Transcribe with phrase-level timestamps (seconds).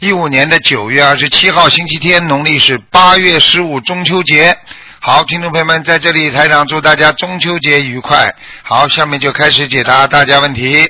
[0.00, 4.56] 一五年的九月二十七号，星期天，农历是八月十五，中秋节。
[5.00, 8.32] 好，听众朋友们，在这里台长祝大家中秋节愉快。
[8.62, 10.88] 好，下面就开始解答大家问题。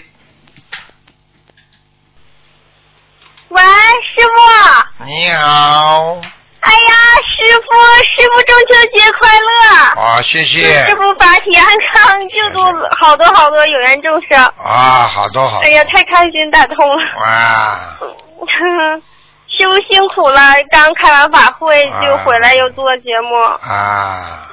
[3.49, 5.05] 喂，师傅。
[5.07, 6.21] 你好，
[6.61, 7.71] 哎呀，师傅，
[8.13, 10.03] 师傅中秋节快乐！
[10.03, 12.63] 啊，谢谢师傅法体安康，救度
[13.01, 14.39] 好多好多有缘众生。
[14.63, 16.97] 啊，好多好多哎呀，太开心打通了。
[17.17, 17.99] 哇，
[19.49, 23.35] 师傅辛苦了，刚开完法会就回来又做节目。
[23.37, 24.47] 啊，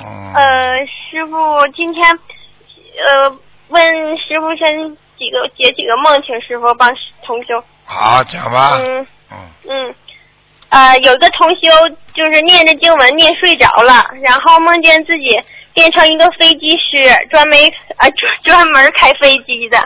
[0.00, 2.06] 嗯，呃，师傅今天
[3.06, 3.36] 呃
[3.68, 3.84] 问
[4.18, 6.88] 师傅先几个解几个梦，请师傅帮
[7.24, 7.62] 同修。
[7.84, 9.94] 好讲吧，嗯嗯嗯，
[10.68, 11.68] 呃，有个同修
[12.14, 17.58] 就是念着经文念睡着了，然后梦见自己变成一个飞机师，专门
[17.96, 19.78] 呃专专门开飞机的。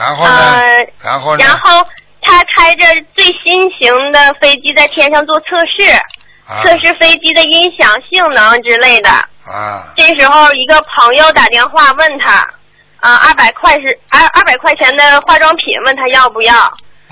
[0.00, 0.32] 然后呢？
[0.32, 1.86] 呃，然后呢，然后
[2.22, 2.84] 他开着
[3.14, 5.92] 最新型的飞机在天上做测试，
[6.48, 6.62] 啊。
[6.64, 9.10] 测试飞机的音响性能之类的。
[9.44, 9.92] 啊。
[9.96, 12.48] 这时候一个朋友打电话问他，
[13.00, 16.54] 啊，二百块是二二百块钱的化妆品，问他要不要？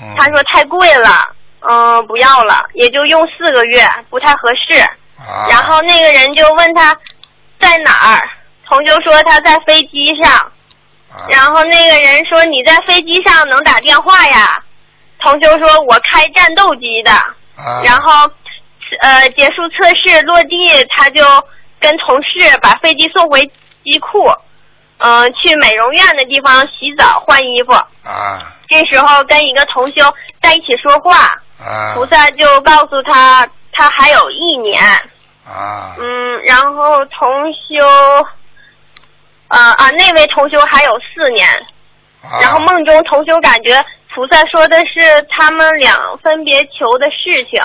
[0.01, 0.15] 嗯。
[0.17, 1.31] 他说太贵了，
[1.69, 4.81] 嗯、不要了，也就用四个月，不太合适。
[5.19, 6.97] 啊，然后那个人就问他
[7.59, 8.29] 在哪儿，
[8.67, 10.51] 同修说他在飞机上，啊
[11.29, 14.63] 然后那个人说你在飞机上能打电话呀？
[15.19, 17.81] 同修说我开战斗机的，啊。
[17.83, 18.29] 然后
[19.01, 20.55] 呃结束测试落地，
[20.95, 21.21] 他就
[21.79, 23.41] 跟同事把飞机送回
[23.83, 24.29] 机库，
[24.99, 27.73] 嗯、去美容院的地方洗澡换衣服。
[27.73, 28.53] 啊。
[28.69, 31.95] 这时候跟一个同修在一起说话，啊。
[31.95, 34.81] 菩萨就告诉他他还有一年，
[35.45, 35.95] 啊。
[35.99, 37.83] 嗯，然后同修，
[39.49, 41.47] 呃啊那位同修还有四年，
[42.23, 42.39] 啊。
[42.41, 43.83] 然后梦中同修感觉
[44.15, 47.61] 菩萨说的是他们俩分别求的事情，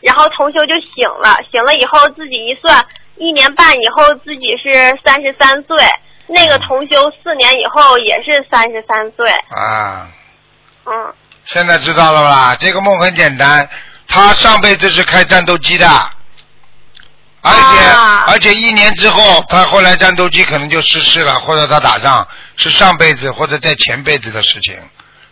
[0.00, 2.84] 然后同修就醒了，醒了以后自己一算，
[3.16, 5.76] 一年半以后自己是三十三岁，
[6.26, 10.08] 那个同修四年以后也是三十三岁，啊，
[10.84, 11.14] 嗯。
[11.44, 12.56] 现在知道了吧？
[12.58, 13.68] 这个梦很简单，
[14.08, 15.86] 他上辈子是开战斗机的，
[17.46, 22.26] 而且、啊而且一年之后，他后来战斗机可能就失事了，或者他打仗
[22.56, 24.76] 是上辈子或者在前辈子的事情，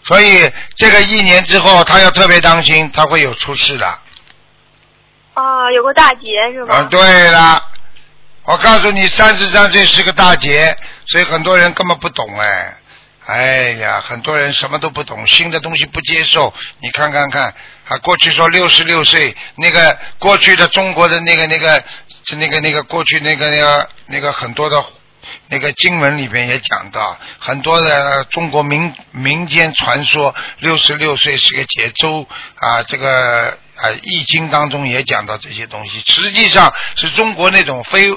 [0.05, 3.87] 所以这个一年之后，他要特别当心，他会有出事的。
[5.35, 6.77] 啊，有个大劫是吧？
[6.77, 7.63] 啊，对了，
[8.45, 10.77] 我告诉你，三十三岁是个大劫，
[11.07, 12.77] 所以很多人根本不懂哎。
[13.27, 16.53] 哎呀，很多人什么都不懂，新的东西不接受。
[16.81, 17.55] 你看看看，
[17.89, 21.85] 啊，过去说六十六岁，那个过去的中国的那个那个
[22.37, 24.83] 那个那个过去那个那个那个很多的
[25.49, 38.11] 那个经文里边也讲到，很多的中国民民间传说，六十六岁是个节周啊，这个啊易经当中也讲到这些东西，实际上是中国那种非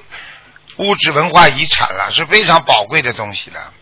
[0.77, 3.73] 物质文化遗产了，是非常宝贵的东西了。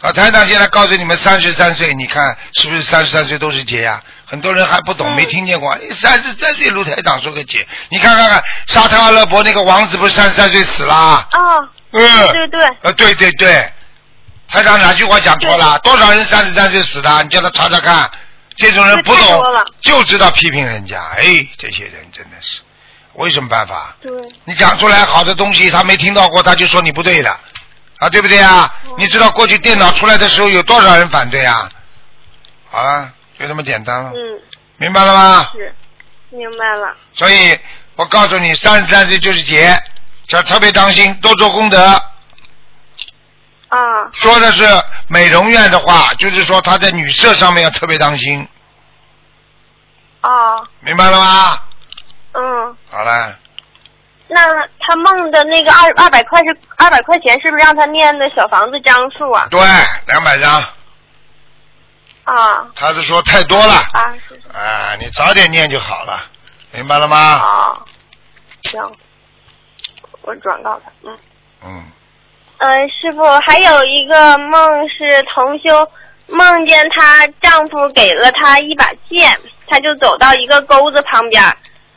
[0.00, 5.70] 啊，台长现在告诉你们，三十三岁，你看是不是三十三岁都是劫呀、很多人还不懂，嗯没听见过。
[5.72, 11.26] 哎三十三岁，卢台长说个劫，你看看看，沙特阿拉伯那个王子不是三十三岁死啦？
[11.30, 11.38] 啊，
[11.92, 13.70] 嗯，对对，呃，对对对，
[14.48, 15.78] 台长哪句话讲错了？
[15.80, 17.22] 多少人三十三岁死的？
[17.22, 18.10] 你叫他查查看。
[18.56, 19.42] 这种人不懂
[19.80, 21.00] 就知道批评人家。
[21.16, 22.60] 哎，这些人真的是，
[23.14, 23.94] 我有什么办法？
[24.02, 24.10] 对，
[24.44, 27.40] 你讲出来好的东西，他没听到过，他就说你不对的，
[28.00, 28.74] 啊，对不对啊？
[28.86, 31.70] 嗯你知道过去电脑出来的时候有多少人反对啊？
[32.70, 34.42] 好了，就这么简单了，嗯，
[34.76, 35.48] 明白了吗？
[35.52, 35.74] 是，
[36.30, 36.94] 明白了。
[37.12, 37.58] 所以
[37.96, 39.78] 我告诉你，三十三岁就是劫，
[40.30, 41.78] 要特别当心，多做功德。
[43.68, 43.78] 啊，
[44.14, 44.64] 说的是
[45.06, 48.46] 美容院的话，就是说他在女色上面要特别当心，
[50.20, 50.28] 啊，
[50.80, 51.62] 明白了吗？
[52.32, 53.36] 嗯，好了，
[54.32, 59.48] 那他梦的那个二二百块是二百块钱，是不是让他念的小房子张数啊？
[59.50, 59.60] 对，
[60.06, 60.62] 两百张，
[62.24, 66.20] 啊，他是说太多了，啊是啊，你早点念就好了，
[66.70, 67.16] 明白了吗？
[67.16, 67.84] 啊，
[68.62, 68.80] 行，
[70.22, 70.92] 我转告他。
[71.02, 71.18] 嗯
[71.64, 71.84] 嗯，
[72.58, 75.90] 嗯，师傅还有一个梦是同修
[76.28, 79.36] 梦见她丈夫给了她一把剑，
[79.66, 81.42] 她就走到一个钩子旁边，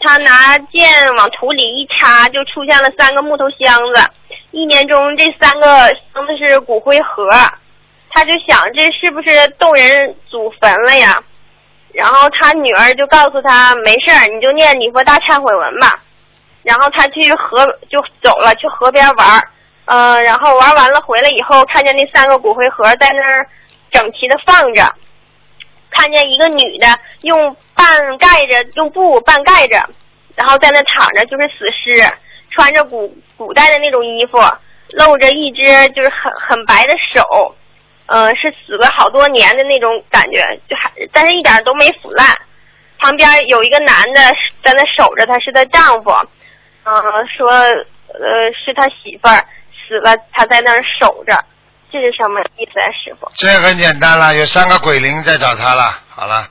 [0.03, 4.03] 他拿剑往土里一插，就出现了三个木头箱子。
[4.51, 5.67] 一年中这三个
[6.13, 7.29] 箱子是骨灰盒，
[8.09, 11.23] 他就想这是不是动人祖坟了呀？
[11.93, 15.99] 然后他女儿就告诉他没事儿，你就念礼佛大忏悔文吧。
[16.63, 19.49] 然后他去河就走了，去河边玩儿，
[19.85, 23.47] 呃，然后玩完了回来以后，看见那三个骨灰盒在那儿
[23.91, 24.91] 整齐的放着，
[25.93, 26.87] 看见一个女的
[27.21, 27.85] 用半
[28.17, 29.77] 盖着，用布半盖着，
[30.35, 32.03] 然后在那躺着，就是死尸，
[32.51, 34.37] 穿着古古代的那种衣服，
[34.89, 37.55] 露着一只就是很很白的手，
[38.07, 42.27] 呃，是死了好多年的那种感觉，就还但是一点都没腐烂。
[42.99, 44.21] 旁边有一个男的
[44.63, 46.11] 在那守着她，是她丈夫。
[46.85, 46.93] 嗯，
[47.27, 49.39] 说呃是他媳妇儿
[49.71, 51.33] 死了，他在那儿守着，
[51.93, 53.31] 这是什么意思啊，师傅？
[53.35, 55.95] 这很简单了，有三个鬼灵在找他了。
[56.09, 56.47] 好了。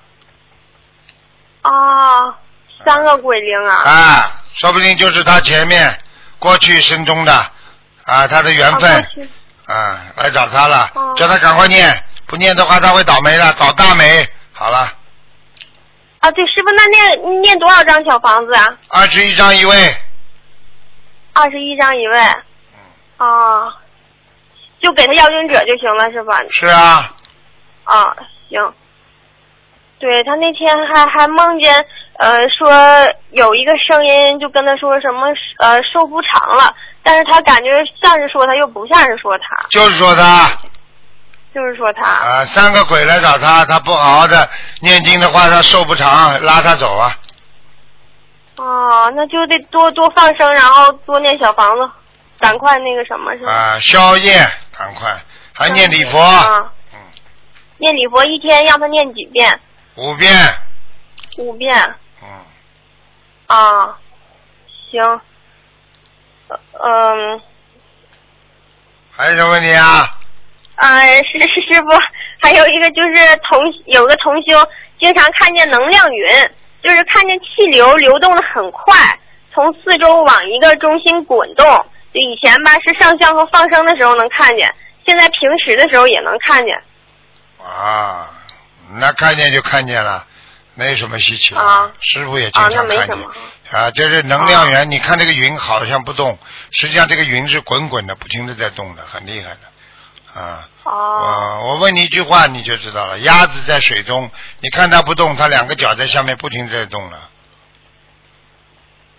[1.64, 2.32] 哦，
[2.84, 3.74] 三个鬼灵啊！
[3.82, 5.98] 啊，说不定就是他前面
[6.38, 7.32] 过去生中的
[8.04, 9.04] 啊，他的缘分
[9.66, 14.24] 啊，来找他了，叫他赶快念，不念的话他会倒霉了，倒大霉。
[14.52, 14.92] 好了。
[16.20, 18.78] 啊，对，师傅，那念念多少张小房子啊？
[18.90, 19.96] 二十一张一位。
[21.32, 22.18] 二十一张一位，
[23.16, 23.74] 啊，
[24.82, 26.38] 就给他要经者就行了，是吧？
[26.50, 27.14] 是啊。
[27.84, 28.16] 啊，
[28.48, 28.74] 行。
[29.98, 31.86] 对他那天还还梦见，
[32.18, 32.68] 呃，说
[33.30, 36.74] 有一个声音就跟他说什么，呃，寿不长了，
[37.04, 37.70] 但是他感觉
[38.02, 39.68] 像是说他，又不像是说他。
[39.70, 40.50] 就是说他。
[41.54, 42.02] 就是说他。
[42.02, 44.48] 啊，三个鬼来找他，他不好好的
[44.80, 47.12] 念经的话，他寿不长，拉他走啊。
[48.56, 51.88] 哦，那就得多多放生，然后多念小房子，
[52.40, 53.52] 赶快那个什么是吧？
[53.52, 54.32] 啊，宵夜
[54.82, 55.16] 赶快，
[55.52, 56.18] 还念礼佛。
[56.18, 56.72] 啊。
[56.92, 56.98] 嗯。
[57.78, 59.60] 念礼佛一天让他念几遍？
[59.96, 60.32] 五遍。
[61.38, 61.72] 五遍。
[62.20, 62.28] 嗯。
[63.46, 63.96] 啊，
[64.90, 65.20] 行。
[66.48, 67.40] 嗯。
[69.12, 70.18] 还有什么问题啊？
[70.74, 71.38] 啊，师
[71.68, 71.88] 师傅，
[72.40, 74.68] 还有一个就是同有个同修
[74.98, 76.50] 经常看见能量云。
[76.82, 78.92] 就是看见气流流动的很快，
[79.54, 81.64] 从四周往一个中心滚动。
[82.12, 84.74] 就以前吧，是上香和放生的时候能看见，
[85.06, 86.82] 现在平时的时候也能看见。
[87.58, 88.28] 啊，
[88.94, 90.26] 那看见就看见了，
[90.74, 91.90] 没有什么稀奇啊。
[92.00, 93.18] 师傅也经常看见。
[93.70, 94.90] 啊，这是能量源。
[94.90, 96.38] 你看这个云好像不动，
[96.70, 100.40] 实际上这个云是滚滚的，不停的在动的，很厉害的。
[100.40, 103.18] 啊，哦，我问你一句话你就知道了。
[103.20, 104.30] 鸭子在水中，
[104.60, 107.30] 你看它不动，它两个脚在下面不停在动了。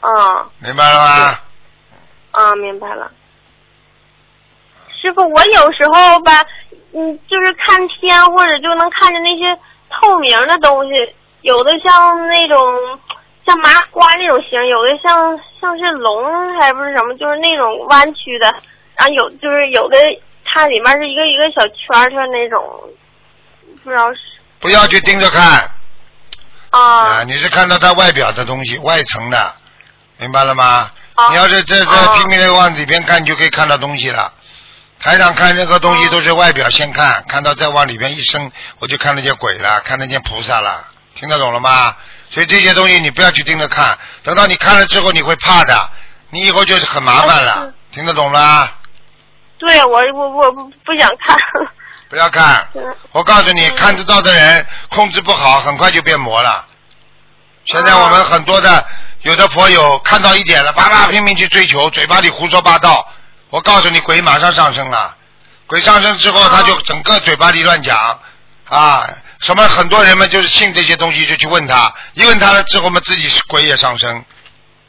[0.02, 1.40] 啊，明白了吗？
[2.34, 3.10] 啊，明白了。
[5.02, 6.46] 师傅，我有时候吧，
[6.94, 9.60] 嗯，就是看天或者就能看见那些
[9.90, 13.00] 透明的东西，有的像那种
[13.46, 18.54] 像麻瓜那种形，有的像像是龙还不是什么，就是那种弯曲的，
[18.96, 19.98] 然后有就是有的。
[20.46, 22.62] 它里面是一个一个小圈圈那种，
[23.84, 24.20] 不知道是。
[24.60, 25.68] 不要去盯着看。
[26.70, 26.80] 啊。
[26.80, 29.56] 啊，你是看到它外表的东西，外层的，
[30.18, 30.92] 明白了吗？
[31.16, 31.30] 啊。
[31.30, 34.34] 你要是这这拼命的往里边看，你就可以看到东西了。
[35.00, 41.96] 台上看任何东西都是外表先看，看到再往里边一伸，我就看得见鬼了，看得见菩萨了，听得懂了吗？
[42.30, 45.90] 所以这些东西你不要去盯着看，等到你看了之后你会怕的，
[46.30, 48.70] 你以后就是很麻烦了，听得懂吗？
[49.60, 51.38] 对我我我不不想看。
[52.10, 52.68] 不要看，
[53.12, 56.66] 我告诉你，看得到的人控制不好，很快就变魔了。
[57.66, 58.86] 现在我们很多的
[59.24, 63.08] 有的佛友看到一点了，叭叭拼命去追求，嘴巴里胡说八道。
[63.50, 65.16] 我告诉你，鬼马上上升了。
[65.66, 68.20] 鬼上升之后，他就整个嘴巴里乱讲
[68.68, 69.08] 啊，
[69.40, 74.26] 什么很多人们就是信这些东西，就去问他，一问他了之后嘛，自己是鬼也上升，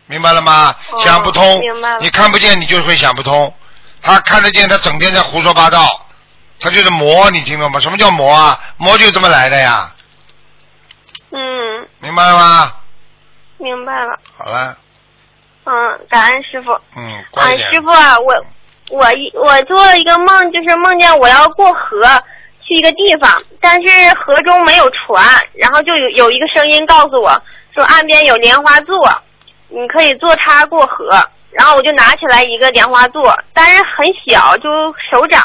[0.07, 0.75] 明白了吗？
[1.05, 1.63] 想不通，
[2.01, 3.55] 你看不见，你就会想不通。
[4.03, 6.07] 他看得见，他整天在胡说八道，
[6.59, 7.79] 他就是魔，你听懂吗？
[7.79, 8.59] 什么叫魔啊？
[8.79, 9.93] 魔就这么来的呀。
[11.31, 11.39] 嗯。
[12.01, 12.73] 明白了吗？
[13.65, 14.19] 明白了。
[14.37, 14.77] 好了。
[15.65, 16.73] 嗯，感恩师傅。
[16.95, 18.35] 嗯，乖啊，师傅啊，我
[18.91, 22.05] 我一我做了一个梦，就是梦见我要过河
[22.61, 27.43] 去一个地方，但是河中没有船，然后就有有一个声音告诉我
[27.75, 29.23] 说岸边有莲花座，
[29.69, 31.19] 你可以坐它过河。
[31.51, 34.69] 然后我就拿起来一个莲花座，但是很小，就
[35.09, 35.41] 手掌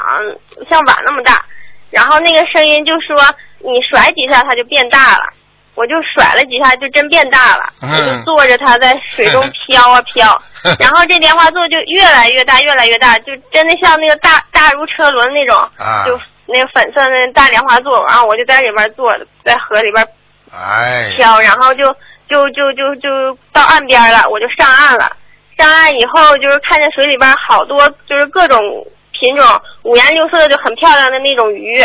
[0.67, 1.45] 像碗那么大。
[1.91, 3.15] 然后那个声音就说
[3.61, 5.29] ：“你甩几下它就变大了。”
[5.79, 7.71] 我就甩了几下，就真变大了。
[7.81, 10.41] 我就坐着它在水中 飘啊飘，
[10.77, 15.57] 然后这莲花座就越来越大，越来越大，就真的像那个大大如车轮那种，
[16.05, 18.05] 就那个粉色的大莲花座。
[18.07, 20.05] 然后我就在里边坐着，在河里边
[21.15, 21.85] 飘，然后就
[22.27, 25.09] 就就就就到岸边了，我就上岸了。
[25.57, 28.59] 上岸以后，就是看见水里边好多，就是各种
[29.13, 31.81] 品种，五颜六色的，就很漂亮的那种鱼。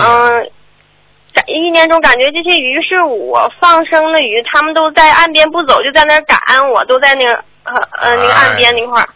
[0.00, 0.50] 嗯，
[1.32, 6.38] 感意念中感觉这些鱼是我放生的鱼，他们都在岸边不走，就在那儿赶
[6.70, 7.32] 我，都在那个
[7.64, 9.08] 呃呃那个岸边那块儿。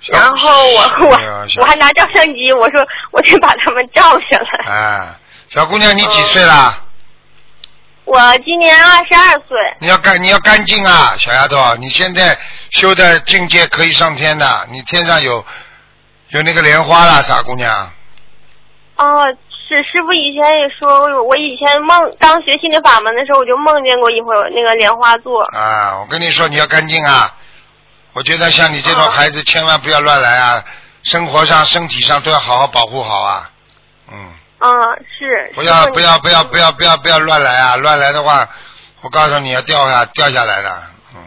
[0.00, 1.24] 小然后我我哎
[1.58, 4.64] 我还拿照相机，我说我得把他们照下来。
[4.70, 5.14] 哎，
[5.48, 6.82] 小姑娘，你几岁了？
[8.04, 12.38] 我今年二十二岁，你要干，你要干净啊，小丫头，你现在
[12.70, 15.44] 修的境界可以上天的，你天上有
[16.28, 17.90] 有那个莲花了，傻姑娘。
[18.96, 19.26] 哦，
[19.68, 25.42] 是师傅以前也说，我以前梦刚学心灵法门的时候，我就梦见过一回那个莲花座。
[25.42, 27.34] 啊，我跟你说，你要干净啊！
[28.12, 30.62] 我觉得像你这种哦孩子，千万不要乱来啊！
[31.02, 33.50] 生活上、身体上都要好好保护好啊！
[34.12, 34.70] 嗯，嗯，
[35.18, 35.52] 是。
[35.54, 37.76] 不要不要不要不要不要不要乱来啊！
[37.76, 38.48] 乱来的话，
[39.02, 40.82] 我告诉你要掉下掉下来的，
[41.14, 41.22] 嗯，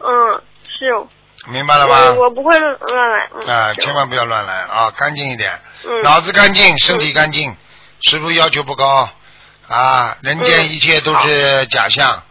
[0.00, 1.06] 嗯，是。
[1.46, 2.12] 明白了我吗？
[2.12, 3.30] 我不会乱来。
[3.34, 7.56] 嗯、啊，千万不要乱来啊，干净一点，嗯脑子干净，身体干净，
[8.02, 9.08] 师傅要求不高
[9.68, 12.22] 啊，人间嗯一切都是假象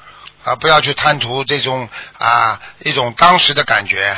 [0.46, 4.18] 啊，不要去贪图这种啊一种当时的感觉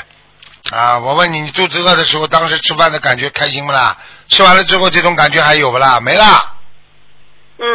[0.71, 0.99] 啊。
[0.99, 3.97] 我问你，你肚子饿的时候，当时吃饭的感觉开心不啦？
[4.29, 5.99] 吃完了之后，这种感觉还有不啦？
[5.99, 6.53] 没啦。
[7.57, 7.65] 嗯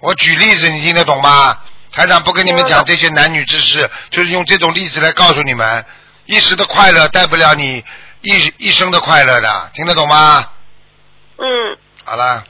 [0.00, 1.58] 我举例子，你听得懂吗？
[1.92, 5.84] 台长不跟你们讲这些男女之事，就是用这种例子来告诉你们，
[6.26, 7.84] 一时的快乐带不了你
[8.20, 10.50] 一一生的快乐的，听得懂吗？
[11.38, 12.44] 嗯，好了，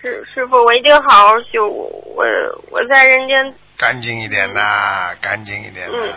[0.00, 1.66] 师师傅，我一定好好修。
[1.68, 2.24] 我
[2.70, 5.98] 我在人间，干净一点呐，干净一点呐。
[6.00, 6.12] 嗯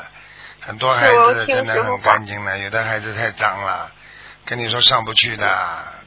[0.60, 3.90] 很多孩子真的很干净的，有的孩子太脏了，
[4.44, 5.48] 跟你说上不去的，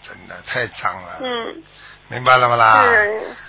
[0.02, 1.62] 真的太脏了，嗯，
[2.08, 2.84] 明白了吗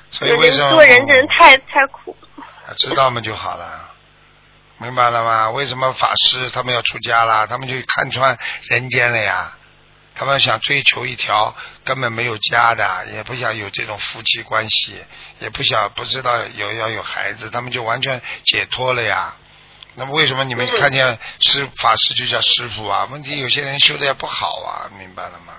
[0.10, 2.16] 所以为什么做人真是太太苦。
[2.38, 3.91] 啊知道嘛就好了，
[4.82, 5.52] 明白了吗？
[5.52, 7.46] 为什么法师他们要出家啦？
[7.46, 9.56] 他们就看穿人间了呀。
[10.16, 15.04] 他们想追求一条根本没有家的，也不想有这种夫妻关系，
[15.40, 19.36] 也不想不知道有要有孩子，他们就完全解脱了呀。
[19.94, 23.08] 那么为什么你们嗯看见师法师就叫师傅啊？
[23.12, 25.54] 问题有些人修的也不好啊，明白了吗？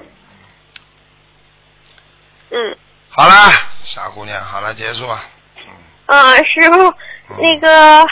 [2.51, 2.77] 嗯
[3.09, 3.53] 好啦，
[3.85, 5.25] 傻姑娘，好了，结束啊。
[5.57, 6.95] 嗯，啊，师傅，
[7.41, 8.07] 那个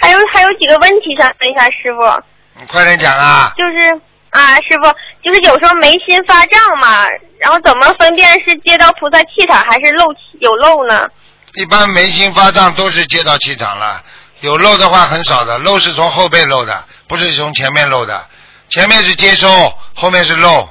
[0.00, 2.22] 还有还有几个问题想问一下师傅。
[2.58, 3.52] 你快点讲啊！
[3.56, 4.00] 就是
[4.30, 7.06] 啊，师傅，就是有时候眉心发胀嘛，
[7.38, 11.08] 然后怎么分辨是接到菩萨气场还是漏气有漏呢？
[11.54, 14.02] 一般眉心发胀都是接到气场了，
[14.40, 18.26] 有漏的话很少的，漏是从后背漏的，不是从前面漏的。
[18.68, 19.48] 前面是接收，
[19.94, 20.68] 后面是漏。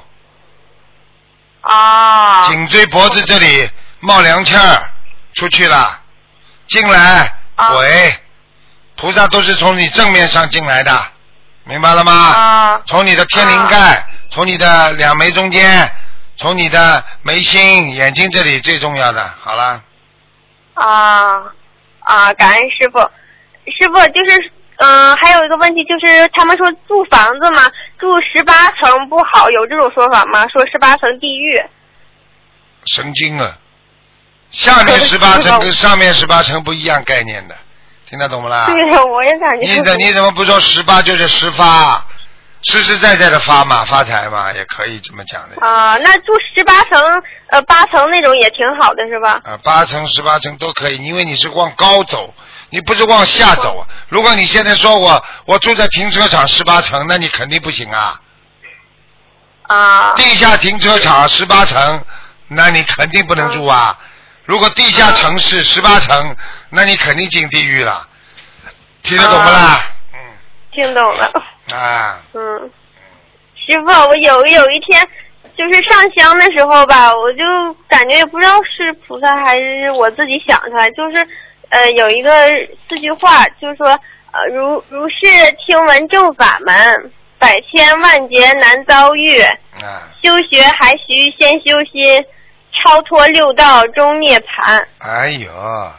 [1.62, 3.68] 啊颈椎脖子这里
[3.98, 4.88] 冒凉气儿，
[5.34, 5.98] 出去了，
[6.68, 8.16] 进来啊鬼，
[8.96, 10.92] 菩萨都是从你正面上进来的，
[11.64, 12.12] 明白了吗？
[12.12, 15.90] 啊从你的天灵盖，从你的两眉中间，
[16.36, 19.34] 从你的眉心、眼睛这里最重要的。
[19.42, 19.82] 好了，
[20.74, 21.42] 啊
[22.00, 22.32] 啊！
[22.34, 22.98] 感恩师傅，
[23.70, 30.46] 师傅就是嗯、呃还有一个问题就是他们说住房子嘛，住十八层不好，有这种说法吗？
[30.48, 31.62] 说十八层地狱。
[32.86, 33.58] 神经啊！
[34.50, 37.56] 下面十八层跟上面十八层不一样概念的，
[38.08, 38.66] 听得懂不啦？
[38.66, 39.66] 对呀，我也感觉。
[39.66, 42.04] 你怎你怎么不说十八就是十发，
[42.62, 45.66] 实实在在的发嘛，发财嘛，也可以这么讲的。
[45.66, 49.40] 啊，那住十八层呃八层那种也挺好的是吧？
[49.44, 52.32] 啊，八层、十八层都可以，因为你是往高走，
[52.70, 53.86] 你不是往下走啊。
[54.08, 58.20] 如果你现在说我我住在停车场十八层，那你肯定不行啊。
[59.68, 62.04] 啊地下停车场十八层，
[62.46, 63.98] 那你肯定不能住啊。
[64.46, 66.36] 如果地下城市十八层，
[66.70, 68.08] 那你肯定进地狱了。
[69.02, 69.80] 听得懂不啦？
[70.14, 70.18] 嗯。
[70.72, 71.30] 听懂了。
[71.34, 72.70] 嗯啊，嗯，
[73.56, 75.04] 师傅，我有有一天
[75.58, 77.42] 就是上香的时候吧，我就
[77.88, 81.26] 感觉也不知道是菩萨还是我自己想出来，就是
[81.70, 82.30] 呃有一个
[82.88, 85.16] 四句话，就是说呃如如是
[85.66, 92.24] 听闻正法门，百千万劫难遭遇，啊，修学还需先修心，
[92.84, 94.84] 超脱六道终涅槃。
[94.98, 95.92] 哎呦，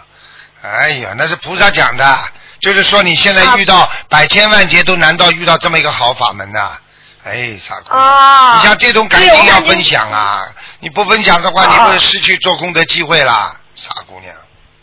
[0.62, 2.18] 哎呦，那是菩萨讲的，
[2.60, 6.78] 就是说你现在啊遇到百千万劫都难道遇到这么一个好法门呐、
[7.24, 10.48] 哎，傻姑娘，啊你像这种感情要分享啊！
[10.80, 14.34] 你不分享的话，啊你会失去做功德机会啦，傻姑娘。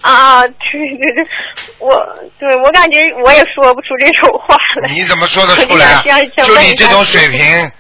[0.01, 1.27] 啊，对对对，
[1.79, 2.07] 我
[2.39, 4.89] 对我感觉我也说不出这种话来。
[4.91, 6.03] 你怎么说得出来啊
[6.37, 7.73] 就你这种水平，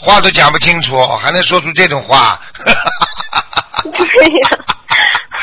[0.00, 2.40] 话都讲不清楚，还能说出这种话？
[3.82, 4.48] 对呀。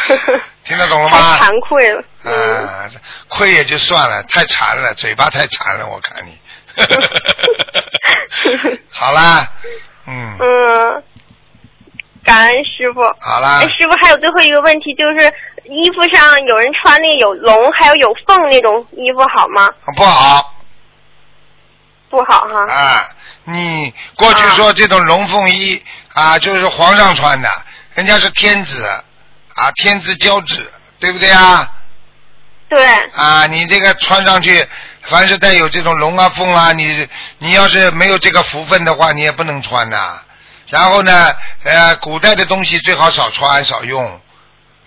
[0.64, 1.38] 听得懂了吗？
[1.40, 2.04] 惭愧了。
[2.24, 2.58] 嗯。
[2.66, 2.90] 啊，
[3.30, 6.38] 亏也就算了，太馋了，嘴巴太馋了，我看你。
[8.92, 9.48] 好啦，
[10.08, 11.04] 嗯，嗯，
[12.24, 13.02] 感恩师傅。
[13.20, 15.32] 好啦哎，，师傅还有最后一个问题，就是
[15.66, 19.70] 衣服上有人穿那个有龙还有有凤那种衣服好吗？
[19.96, 20.54] 不好
[22.10, 22.72] 不好哈。
[22.72, 23.10] 啊！
[23.50, 27.50] 你过去说这种龙凤衣啊，就是皇上穿的，
[27.94, 28.84] 人家是天子
[29.56, 31.72] 啊，天子交趾，对不对啊？
[32.68, 32.86] 对。
[33.16, 34.68] 啊，你这个穿上去，
[35.04, 40.20] 凡是带有这种龙啊凤啊，你你要是没有这个福分的话，你也不能穿呐、
[40.68, 44.20] 然后呢，呃，古代的东西最好少穿少用。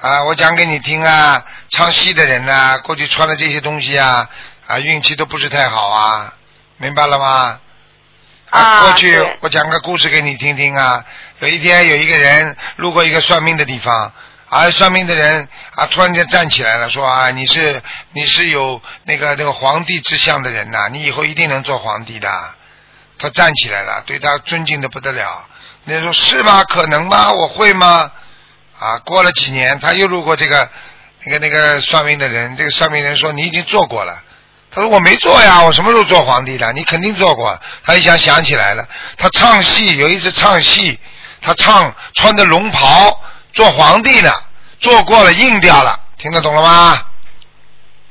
[0.03, 4.29] 啊，我讲给你听啊，唱戏的人呐、过去穿的这些东西啊，
[4.67, 6.35] 啊，运气都不是太好啊，
[6.77, 7.59] 明白了吗？
[8.51, 11.05] 啊 过去我讲个故事给你听听啊。
[11.39, 14.13] 有一天有一个人路过一个算命的地方，
[14.49, 22.29] 啊，算命的人啊突然间站起来了，说啊，你是你是有那个那个皇帝之相的人呐、你以后一定能做皇帝的。
[23.19, 25.47] 他站起来了，对他尊敬的不得了。
[25.85, 26.65] 那人说是吗？
[26.65, 27.33] 可能吗？
[27.33, 28.11] 我会吗？
[28.79, 30.69] 啊，过了几年，他又路过这个
[31.25, 34.23] 那个那个算命的人，这个算命人说你已经做过了。
[34.73, 36.73] 他说我没做呀，我什么时候做皇帝的？
[36.73, 37.59] 你肯定做过。
[37.85, 38.87] 他一想想起来了，
[39.19, 40.99] 他唱戏有一次唱戏，
[41.41, 43.21] 他唱穿着龙袍
[43.53, 44.33] 做皇帝呢，
[44.79, 47.03] 做过了硬掉了，听得懂了吗？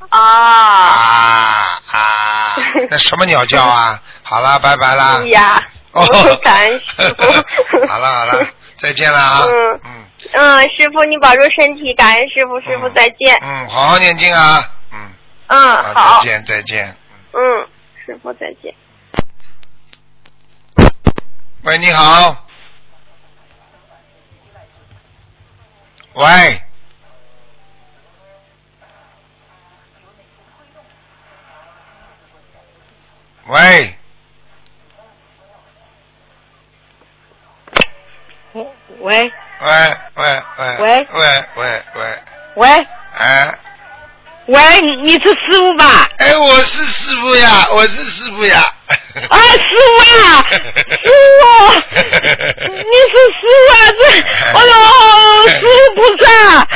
[0.09, 0.19] 啊。
[0.19, 2.55] 啊啊！
[2.89, 3.99] 那什么鸟叫啊？
[4.23, 5.21] 好了，拜拜啦。
[5.23, 6.05] 哎呀，哦
[6.43, 7.23] 感恩师傅。
[7.87, 8.47] 好了好了，
[8.81, 9.41] 再见了啊。
[9.45, 13.37] 嗯嗯嗯，师傅你保重身体，感恩师傅，师傅再见。
[13.41, 14.63] 嗯，好好念经啊。
[15.49, 16.23] 嗯，嗯，好，再。
[16.23, 16.95] 见再见。
[17.33, 17.67] 嗯，
[18.05, 18.73] 师傅再见。
[21.63, 22.45] 喂，你好。
[26.13, 26.61] 喂。
[33.47, 33.97] 喂，
[38.53, 39.31] 喂喂
[39.69, 40.43] 喂喂
[40.77, 42.21] 喂喂喂喂，
[42.55, 43.59] 喂哎
[44.51, 46.09] 喂，你是师傅吧？
[46.17, 48.67] 哎，我是师傅呀，我是师傅呀。
[49.29, 51.09] 啊， 师傅啊，师
[51.41, 51.43] 傅，
[51.93, 53.77] 你是师傅啊？
[53.99, 54.01] 这，
[54.57, 56.27] 哎呦，师傅菩萨，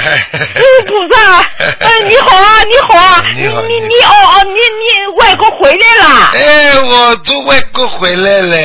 [0.54, 1.16] 师傅菩萨，
[1.80, 6.32] 嗯，你好啊，你好啊，你好你你你哦哦，你你外国回来了？
[6.36, 8.58] 哎，我从外国回来了。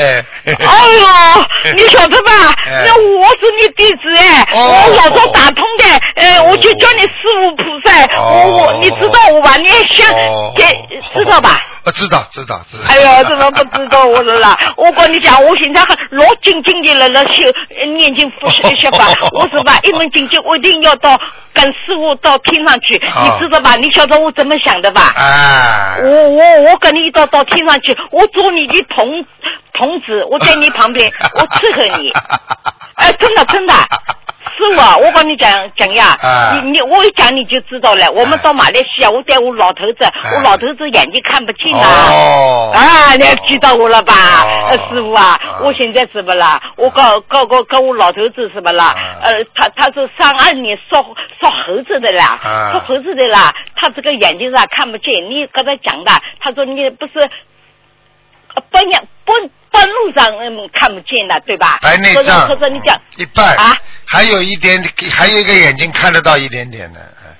[0.44, 2.32] 哎呦，你晓得吧？
[2.66, 5.84] 哎那我是你弟子哎，哦我老早打通的，
[6.16, 7.08] 哎，我就叫你师
[7.42, 9.56] 傅菩萨，哦我我你知道我吧？
[9.56, 10.64] 你还想哦给
[11.14, 11.61] 知道吧？
[11.84, 12.84] 我知道，知道，知道。
[12.88, 14.59] 哎呦，怎么不知道我了啦？
[14.77, 17.44] 我跟你讲，我现在还老紧紧的了，了修
[17.81, 21.18] 呃念经不学学法， 我是吧，一门精进，我一定要到
[21.55, 23.77] 跟师傅到天上去，啊你知道吧？
[23.77, 25.01] 你晓得我怎么想的吧？
[25.16, 25.96] 啊。
[26.01, 29.24] 我我我跟你一道到天上去，我做你的童
[29.74, 32.11] 童子，我在你旁边， 我伺候你。
[32.96, 33.74] 哎，真的真的，
[34.56, 38.11] 师傅啊，我跟你讲讲呀，啊你你我一讲你就知道了。
[38.12, 40.04] 我们到马来西亚，我带我老头子，
[40.37, 42.11] 我老头子眼睛看不见啊。
[42.11, 42.72] 哦。
[42.74, 44.14] 啊，你还记到我了吧，
[44.90, 46.61] 师傅啊啊，我现在怎么啦？
[46.76, 48.87] 我告告告告我老头子什么啦？
[48.87, 51.02] 啊呃，他他是上二年烧
[51.40, 55.12] 烧猴子的啦，啊烧猴子的啦，他这个眼睛上看不见。
[55.28, 57.18] 你跟他讲的，他说你不是
[58.54, 59.00] 呃半夜
[59.70, 61.78] 半半路上嗯看不见了，对吧？
[61.81, 62.48] 白内障。
[62.48, 63.00] 或者你讲。
[63.16, 63.57] 一半。
[63.57, 67.00] 啊，还有一点，还有一个眼睛看得到一点点的。
[67.00, 67.37] 哎。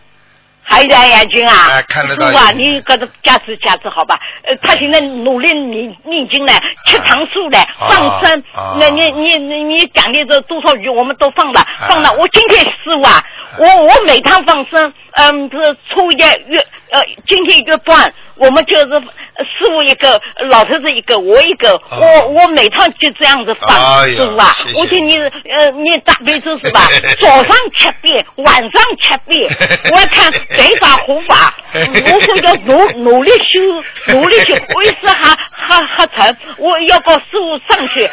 [0.71, 4.21] 还有一点眼睛啊，哎看得到啊，你给他加持加持好吧？
[4.45, 6.53] 呃，他现在努力念念经呢，
[6.87, 8.45] 吃糖素呢，放生。
[8.55, 8.77] 啊。
[8.79, 11.89] 那你你你你讲的这多少鱼我们都放了，啊。
[11.89, 12.13] 放了。
[12.13, 13.25] 我今天师傅啊，
[13.59, 15.57] 我我每趟放生，嗯，这
[15.95, 16.59] 初一月
[16.91, 26.89] 呃，今天一个半，我们就是呃师傅一个，老头子一个，我一个，我我每趟就这样子放，师傅啊谢谢，我听你呃你大悲咒是吧？
[27.21, 28.71] 早上七遍，晚上
[29.03, 29.51] 七遍，
[29.93, 38.07] 我要看谁法护法，我说要努努力修，努力修， 我意思还还还成，我要告师傅上去，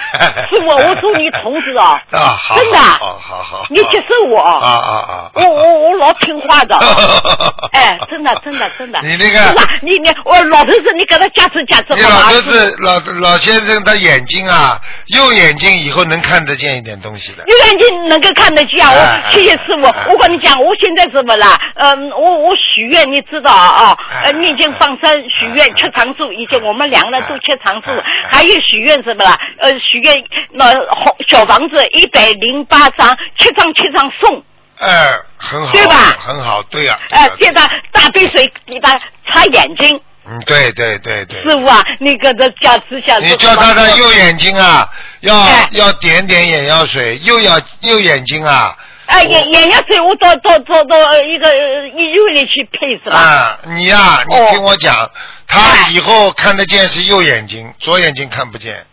[0.50, 5.32] 师傅，我祝你同志哦，啊，好，真的，好好好，你接受我啊哦，啊啊！
[5.36, 6.76] 我我我老听话的，
[7.74, 9.70] 哎，真的真的真的，你那个是吧？
[9.82, 12.02] 你你我老头子，你给他加持加持你？
[12.02, 17.44] 老头子老老先生他眼睛啊，右眼睛以后能看得见一点东西的。
[17.48, 20.06] 右眼睛能够看得见，哎我谢谢师傅哎。
[20.08, 21.48] 我跟你讲，我现在怎么了？
[21.76, 23.98] 嗯，我我许愿，你知道啊？
[24.24, 29.38] 哎呃，念经放生许愿吃长寿，以前我们两个人都吃长素哎哎，还有许愿什么了？
[29.60, 30.16] 呃，许愿
[30.52, 34.44] 那红小房子一百零八张，七张七张送。
[34.78, 38.98] 哎，很好，对吧很好，对呀、呃，接着大杯水给他
[39.30, 40.00] 擦眼睛。
[40.28, 41.40] 嗯，对对对对。
[41.44, 43.18] 师傅啊，你给他加持下。
[43.20, 53.18] 你叫他的右眼睛啊，要、哎要点点眼药水，右眼右眼睛啊，哎，眼眼药水我到到到到一个呃医院里去配是吧？
[53.18, 55.08] 啊，你呀、你哦听我讲，
[55.48, 58.84] 他哎以后看得见是右眼睛，左眼睛看不见，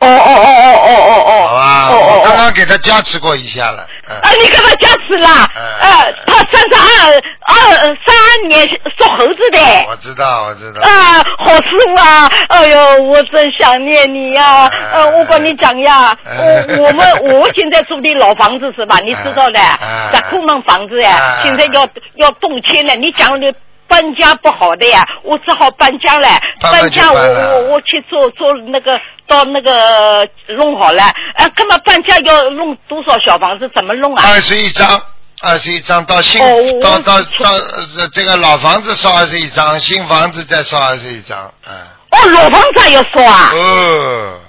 [0.00, 1.46] 哦哦哦哦哦哦哦。
[1.48, 2.20] 好吧，哦哦哦。
[2.20, 5.28] 我刚刚给他加持过一下了，嗯，啊，你给他加持了！
[5.56, 9.58] 嗯呃，他三十二二三年属猴子的。
[9.88, 12.30] 我知道，我知道，啊，好师傅啊！
[12.48, 18.98] 哎呦，我真想念你呀、嗯呃，我跟你讲呀，嗯我我们我现在住的老房子是吧？
[19.04, 22.94] 你知道的嗯，在库门房子呀，嗯现在要要动迁了。
[22.94, 23.52] 你讲的
[23.88, 26.28] 搬家不好的呀，我只好搬家了。
[26.60, 28.92] 搬家我我我去做做那个
[29.26, 31.02] 到那个弄好了。
[31.02, 33.68] 啊，干嘛搬家要弄多少小房子？
[33.74, 34.24] 怎么弄啊？
[34.28, 35.00] 二十一张。
[35.40, 41.76] 二十一张到新、哦到到到、呃、这个老房子烧二十一张，新房子再烧二十一张，嗯，
[42.10, 43.52] 哦，老房子还要烧啊？
[43.54, 44.40] 哦，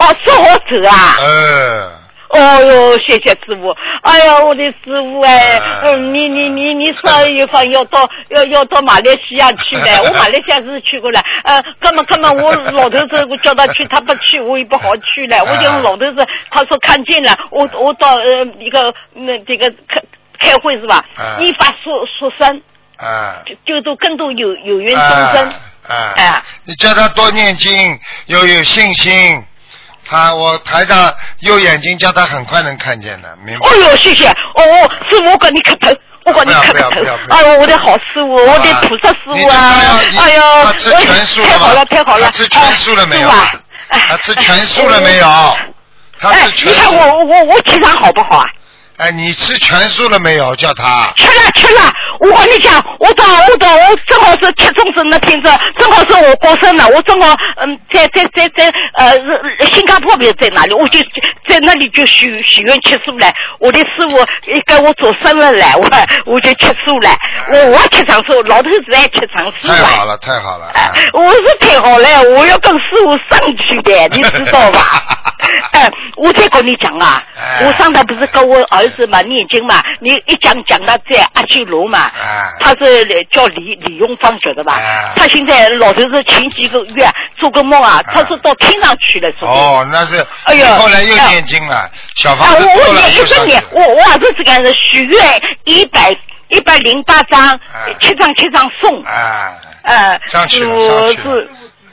[0.00, 1.16] 哦，烧好走啊？
[1.18, 1.92] 呃，
[2.30, 3.70] 哦哟，谢谢师傅！
[4.02, 15.44] 哎呀，我的师傅哎，嗯嗯，你你你你十二月份要到要要到马来西亚去的， 我马来西亚是去过了，呃，根本根本我老头子我叫他去，他不去，我也不好去了。
[15.44, 20.00] 我讲老头子，他说看见了，我我到呃一个那这个开
[20.40, 21.46] 开会是吧嗯？
[21.46, 22.62] 依法说说生，
[22.96, 25.52] 啊，就就都更多有有缘众生。
[25.86, 27.70] 啊，哎你叫他多念经，
[28.26, 29.44] 要有信心。
[30.04, 33.68] 他我台上右眼睛叫他很快能看见的，明白？
[33.68, 34.28] 哦呦，谢谢！
[34.28, 35.90] 哦哦，师傅，我跟你磕头，
[36.24, 37.36] 我跟你磕不要个头不要不要。
[37.36, 40.00] 哎呦，我的好师傅，我的菩萨师傅啊！
[40.18, 42.26] 哎呦，他吃全素太好了，太好了！
[42.26, 43.28] 他吃全素了没有
[44.08, 45.26] 他吃全素了没有？
[46.18, 46.96] 他哎吃，全你看素。
[46.96, 48.44] 我我我气场好不好啊？
[48.96, 50.54] 哎，你吃全素了没有？
[50.56, 51.12] 叫他。
[51.16, 59.12] 吃了吃了，我跟你讲，我到我到我正好是吃粽子那天子，正好是我过生日，我正好嗯在在在在呃
[59.72, 60.98] 新加坡不是在哪里，我就
[61.48, 63.26] 在那里就许许愿吃素了。
[63.58, 65.88] 我的师傅呃给我做生日了，我
[66.32, 67.10] 我就吃素了。
[67.52, 69.76] 我我吃长寿，老头子爱吃长素啊。
[69.76, 70.70] 太好了，太好了。
[70.74, 74.80] 哎，我是太好了，我要跟师傅上去的，你知道吧？
[75.72, 85.12] 哎，我再跟你讲啊哎，我上台不是跟我儿子嘛念经嘛，你一讲讲到在阿修罗嘛哎，他是叫李李永芳晓得吧哎？
[85.16, 89.54] 他现在老头子前几个月做个梦啊，他说到天上去了，说的。
[89.54, 90.24] 哦，那是。
[90.44, 96.16] 哎呦后来又哎念经了，小啊，房子我我多了念一个年又上去了，我我儿子这个人许愿一百
[96.48, 101.48] 一百零八张哎，七张七张送，啊，呃，上去了我上去了是。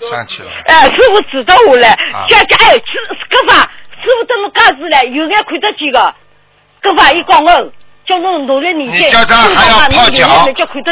[0.10, 0.50] 上去了。
[0.65, 2.84] 哎，师傅指导我了啊，家家哎，师
[3.30, 3.54] 搿法，
[4.02, 6.15] 师傅这么干事了，有眼看得见个，
[6.82, 7.71] 搿法伊讲哦，
[8.12, 10.28] 叫弄努力念经，你叫他还要泡脚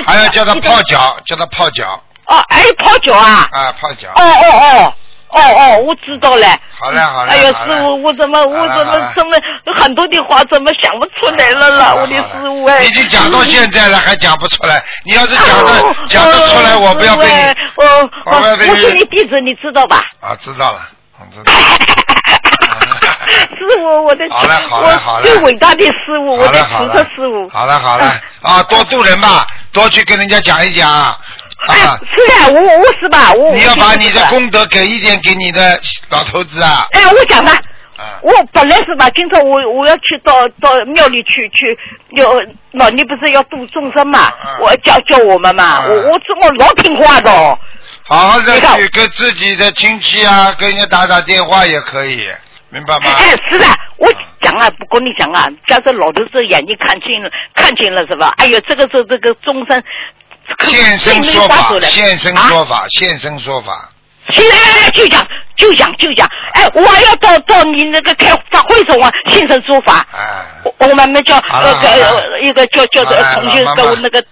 [0.05, 0.81] 还要叫他泡。
[0.83, 3.47] 脚，叫他泡脚哦，还有泡脚啊？
[3.51, 4.07] 啊，泡脚。
[4.15, 4.93] 哦哦哦。
[5.31, 6.47] 哦哦，我知道了。
[6.79, 11.93] 好嘞好嘞哎呀，师傅，我怎么我怎么怎么很多的话怎么想不出来了啦？
[11.95, 12.83] 我的师傅哎。
[12.83, 14.83] 已经讲到现在了，还讲不出来。
[15.05, 17.85] 你要是讲哦的讲得出来，我不要跟你哎我
[18.25, 20.03] 我我是你弟子，你知道吧？
[20.21, 20.81] 啊，知道了，
[21.19, 21.53] 我知道。
[23.57, 25.93] 师傅，我的好嘞好嘞好我嘞最伟大的师
[26.25, 27.49] 傅，我的菩好了好了萨师傅。
[27.49, 31.17] 好了好了啊，多度人吧，多去跟人家讲一讲啊。
[31.67, 33.33] 哎，啊，是啊，我我是吧？
[33.33, 34.25] 我你要把你的。
[34.29, 36.87] 功德给一点给你的老头子啊。
[36.91, 37.51] 哎，我讲吧，
[37.97, 41.77] 啊我本来是吧，今朝我我要去到到庙里去去，
[42.15, 42.31] 要
[42.71, 47.57] 老你不是要度众生嘛嗯，我教教我们嘛，嗯我我这我老听话的哦。
[48.07, 52.25] 好好的去跟自己的亲戚啊，跟人家打打电话也可以，
[52.69, 53.11] 明白吗？
[53.17, 53.65] 哎，是的，
[53.97, 58.33] 我讲啊，不跟你讲啊，假设老头子眼睛看清了，看清了是吧？
[58.37, 59.83] 哎呦，这个是这个终身。
[60.59, 63.89] 现身说法，现身啊说法，现身说法。
[64.29, 65.25] 现在就讲
[65.57, 70.05] 就讲就讲，哎，我还要到到你那个开法会上啊，现身说法。
[70.13, 74.23] 哎，我我们们叫好了那好了个一个叫叫好了的同学老妈妈跟我那个。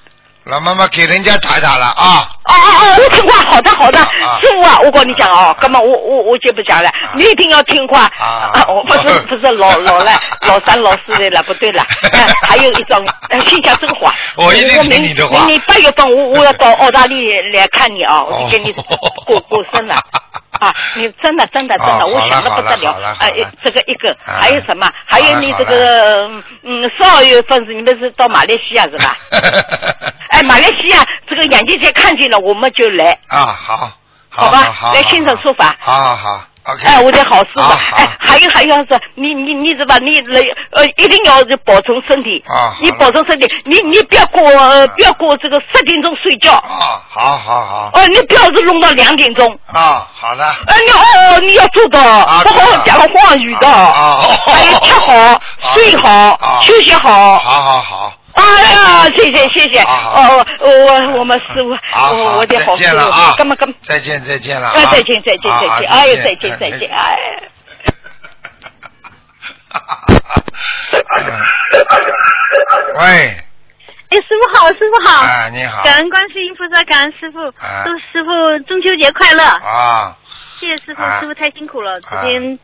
[0.50, 2.30] 老妈妈给人家打打了啊。
[2.46, 8.04] 哦哦哦，我听话，好的好的，啊师傅啊，我跟你讲哦，哥们我我我就不讲了，你一定要听话。
[8.18, 8.66] 啊。
[8.70, 10.12] 我不是不是老 老了
[10.48, 15.40] 老三老四的了，不对了，哎 还有一种，呃先讲这个话，我一定听明你的话。
[15.40, 19.96] 明年八月份我我要到澳大利亚来看你啊，我就给你哦过 过生了。
[20.60, 23.30] 啊，你真的真的真的，哦我想的不得了哎，
[23.64, 24.90] 这个一个，啊还有什么？
[25.06, 26.28] 还有你这个，
[26.64, 29.16] 嗯，十二月份是你们是到马来西亚是吧？
[30.30, 33.18] 哎，马来西亚这个眼睛才看见了，我们就来。
[33.30, 33.92] 啊，好，
[34.30, 39.98] 好吧，来现场说法好好好，OK 哎，我的好师傅，哎，还有还有是，你你你是吧？
[40.00, 42.44] 你来呃，一定要保重身体。
[42.48, 46.52] 啊你保重身体，你你不要过呃不要过这个十点钟睡觉。
[46.54, 49.48] 啊，好好好哦，你不要是弄到两点钟。
[49.68, 50.44] 啊，好的。
[50.44, 55.40] 哎，你哦，你要做到啊不好好讲话语的，啊啊还有吃好啊、
[55.74, 57.38] 睡好啊、休息好。
[57.38, 62.90] 好好好，哎呀，谢谢谢谢，哦，我我们师傅，我我的再好师傅。
[62.90, 63.74] 见了啊，，干嘛干嘛？
[63.84, 67.18] 再见再见了啊，哎，再见再见再见，啊哎，再见再见，哎。
[73.00, 73.38] 喂，
[74.10, 75.22] 哎，师傅好，师傅好。
[75.26, 79.44] 哎，你好，感恩观世音菩萨，感恩师傅，啊祝师傅中秋节快乐！
[79.44, 80.16] 啊，
[80.60, 82.58] 谢谢师傅，啊师傅太辛苦了，昨啊天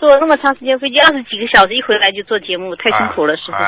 [0.00, 3.58] 坐那么长时间飞机，二十几个小时，一回来就做节目，太辛苦了，师傅。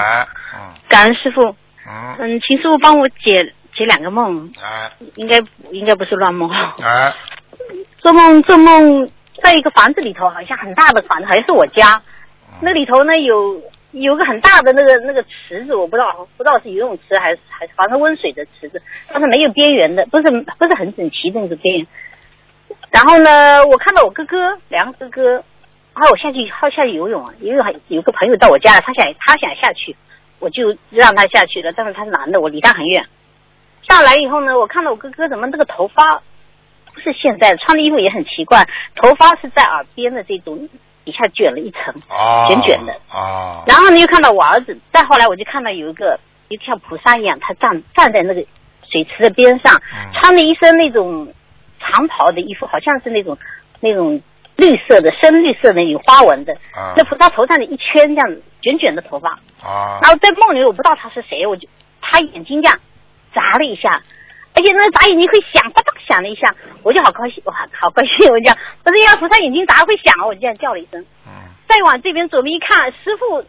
[0.88, 1.54] 感恩师傅，
[1.86, 5.38] 嗯，嗯，请师傅帮我解解两个梦，哎应该
[5.70, 6.50] 应该不是乱梦。
[6.82, 7.12] 哎，
[7.98, 9.10] 做梦做梦，
[9.42, 12.02] 在一个房子里头，好像很大的房子，好像是我家。
[12.48, 18.80] 嗯那里头呢有有个很大的那个那个池子，我不知道不知道是游泳池还是还是反正温水的池子，
[19.12, 21.86] 但是没有边缘的，不是不是很整齐的那个边缘。
[22.90, 24.36] 然后呢，我看到我哥哥
[24.68, 25.44] 两个哥哥，
[25.94, 29.94] 然后我下去好下去游泳啊，游泳还有个朋友到我家了，他想他想下去，
[30.38, 33.05] 我就让他下去了，但是他是男的，我离他很远。
[33.83, 36.22] 下来以后呢，我看到我哥哥怎么那个头发
[36.94, 40.68] 不是现在穿的衣服也很奇怪，头发是在耳边的这种
[41.05, 48.44] 底下卷了一层，哦，卷卷的啊，然后呢又看到我儿子，再后来我就看到有一个一个像菩萨一样，他站站在那个
[48.88, 51.35] 水池的边上，嗯穿了一身那种
[51.81, 53.37] 长袍的衣服，好像是那种
[53.81, 54.20] 那种
[54.56, 56.52] 绿色的深绿色的有花纹的。
[56.74, 56.94] 啊。
[56.96, 59.30] 那菩萨头上的一圈这样卷卷的头发，
[59.62, 59.98] 啊。
[60.02, 61.68] 然后在梦里我不知道他是谁，我就
[62.00, 62.78] 他眼睛这样
[63.34, 64.02] 眨了一下，
[64.54, 71.00] 而且那眨眼睛会响，吧嗒响了一下，我就好高兴，哇，好高兴，我就这样， 不是呀，菩萨眼睛眨会响，我就这样叫了一声。
[71.26, 71.32] 嗯。
[71.68, 73.42] 再往这边左边一看，师傅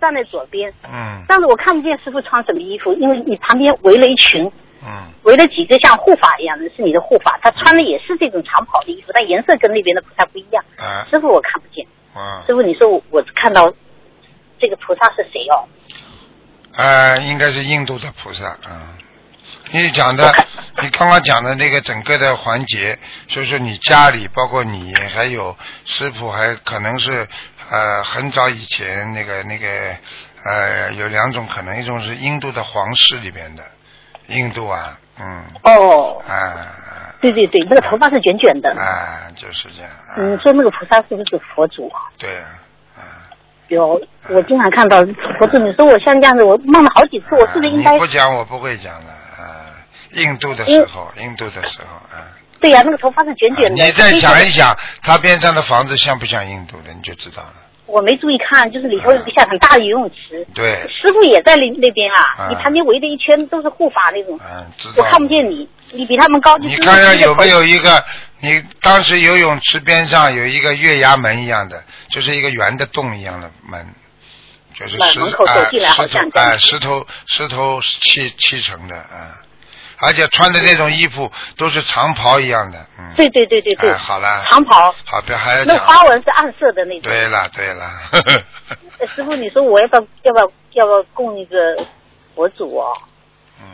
[0.00, 1.24] 站在左边，嗯。
[1.26, 4.50] 但是我看不见师傅穿什么衣服，因为你旁边围了一群，
[4.84, 10.64] 嗯围了几个像护法一样的，是你的护法，他穿的也是这种长袍的衣服，但颜色跟那边的菩萨不一样。
[10.78, 13.72] 啊师傅我看不见，啊，师傅你说我我看到
[14.58, 15.68] 这个菩萨是谁哦？
[16.74, 18.96] 呃，应该是印度的菩萨啊。
[19.70, 20.32] 你讲的，
[20.82, 27.26] 你刚刚讲的那个整个的环节，就是说你家里，包括你，还有师傅，还可能是
[27.70, 29.68] 呃很早以前那个那个
[30.44, 33.62] 呃有两种可能，一种是印度的皇室里边的，
[34.28, 36.78] 印度啊，嗯哦，啊
[37.20, 38.70] 对对对，那个头发是卷卷的。
[38.70, 42.10] 啊，就是这样，啊、嗯，说那个菩萨是不是佛祖啊？
[42.18, 42.46] 对啊，
[42.96, 43.02] 啊，
[43.68, 45.04] 有，我经常看到
[45.38, 45.58] 佛祖。
[45.58, 49.70] 你说我像这样子，我梦了好几次，我是不是应该你不讲我不会讲了啊。
[50.12, 52.26] 印度的时候，印度的时候啊。
[52.60, 53.84] 对呀、那个头发是卷卷的。
[53.84, 57.54] 你再想一想，他边上的房子像不像印度的，你就知道了。
[57.92, 62.48] 我没注意看，就是里头有个像很大的游泳池，对，师傅也在那那边啊，啊。
[62.48, 64.94] 你旁边围着一圈都是护法那种，嗯，知道。
[64.96, 68.02] 我看不见你，你比他们高，你看下有没有一个，
[68.40, 73.86] 你当时游泳池边上有一个月牙门一样的，就是一个圆的洞一样的门，
[74.74, 79.36] 就是石门门口走啊进来好石头啊像石头石头砌砌成的啊，
[80.02, 83.14] 而且穿的那种衣服都是长袍一样的，嗯。
[83.16, 85.78] 对对对对对，哎，好了，长袍，好，不要还要那。
[85.78, 87.10] 花纹是暗色的那种。
[87.10, 87.86] 对了对了，
[88.98, 91.56] 呃 师傅，你说我要不要要不要要不要供一个
[92.34, 92.92] 佛祖哦？
[93.60, 93.66] 嗯，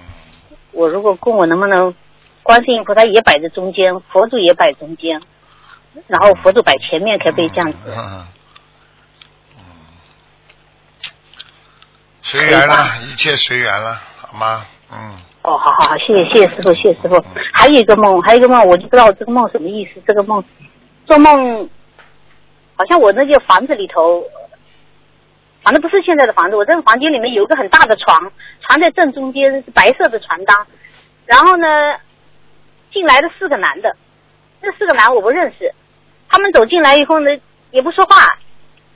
[0.72, 1.94] 我如果供，我能不能
[2.42, 5.22] 观世音菩萨也摆在中间，佛祖也摆中间，
[6.08, 7.78] 然后佛祖摆前面，可不可以这样子？
[7.86, 8.26] 嗯嗯
[9.56, 9.62] 嗯，
[12.22, 14.66] 随缘了，一切随缘了，好吗？
[14.90, 17.24] 嗯，哦，好好好，谢谢谢谢师傅，谢谢师傅。
[17.54, 19.98] 还有一个梦，还有一个梦，我就不知道这个梦什么意思。
[20.06, 20.44] 这个梦，
[21.06, 21.66] 做梦，
[22.76, 24.22] 好像我那个房子里头，
[25.62, 28.30] 反正不是现在的房子，我这个房间里面有一个很大的床，
[28.61, 30.54] 床在正中间是白色的床单，
[31.24, 31.66] 然后呢，
[32.92, 33.96] 进来的四个男的，
[34.61, 35.72] 这四个男我不认识，
[36.28, 37.30] 他们走进来以后呢，
[37.70, 38.37] 也不说话，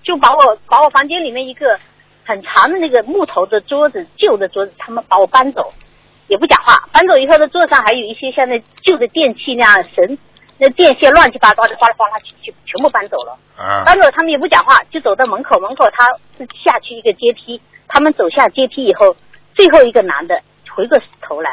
[0.03, 1.81] 就把我把我房间里面一个
[2.27, 5.73] 很长的那个木头的桌子，旧的桌子，他们把我搬走，
[6.29, 6.89] 也不讲话。
[6.93, 10.19] 搬走以后呢，桌上还有一些像那旧的电器那样绳，
[10.59, 13.37] 那电线乱七八糟的，哗啦哗啦全全全部搬走了。
[13.57, 16.07] 啊，搬走他们也不讲话，就走到门口，门口他
[16.39, 19.17] 是下去一个阶梯，他们走下阶梯以后，
[19.55, 20.41] 最后一个男的
[20.75, 21.51] 回过头来，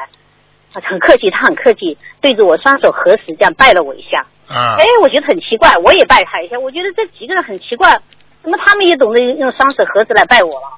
[0.73, 4.25] 啊，很客气，他很客气，对着我双手合十，这样拜了我一下。
[4.47, 6.58] 啊哎，我觉得很奇怪，我也拜他一下。
[6.58, 7.95] 我觉得这几个人很奇怪，
[8.41, 10.77] 怎么他们也懂得用双手合十来拜我了？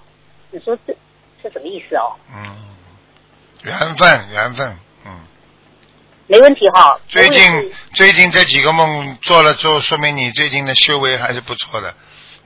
[0.51, 0.93] 你说这
[1.41, 2.11] 是什么意思哦？
[2.35, 2.70] 嗯，
[3.63, 5.11] 缘分，缘分，嗯，
[6.27, 6.99] 没问题哈。
[7.07, 11.93] 最近最近这几个梦做了之后，说明你最近的修为还是不错的，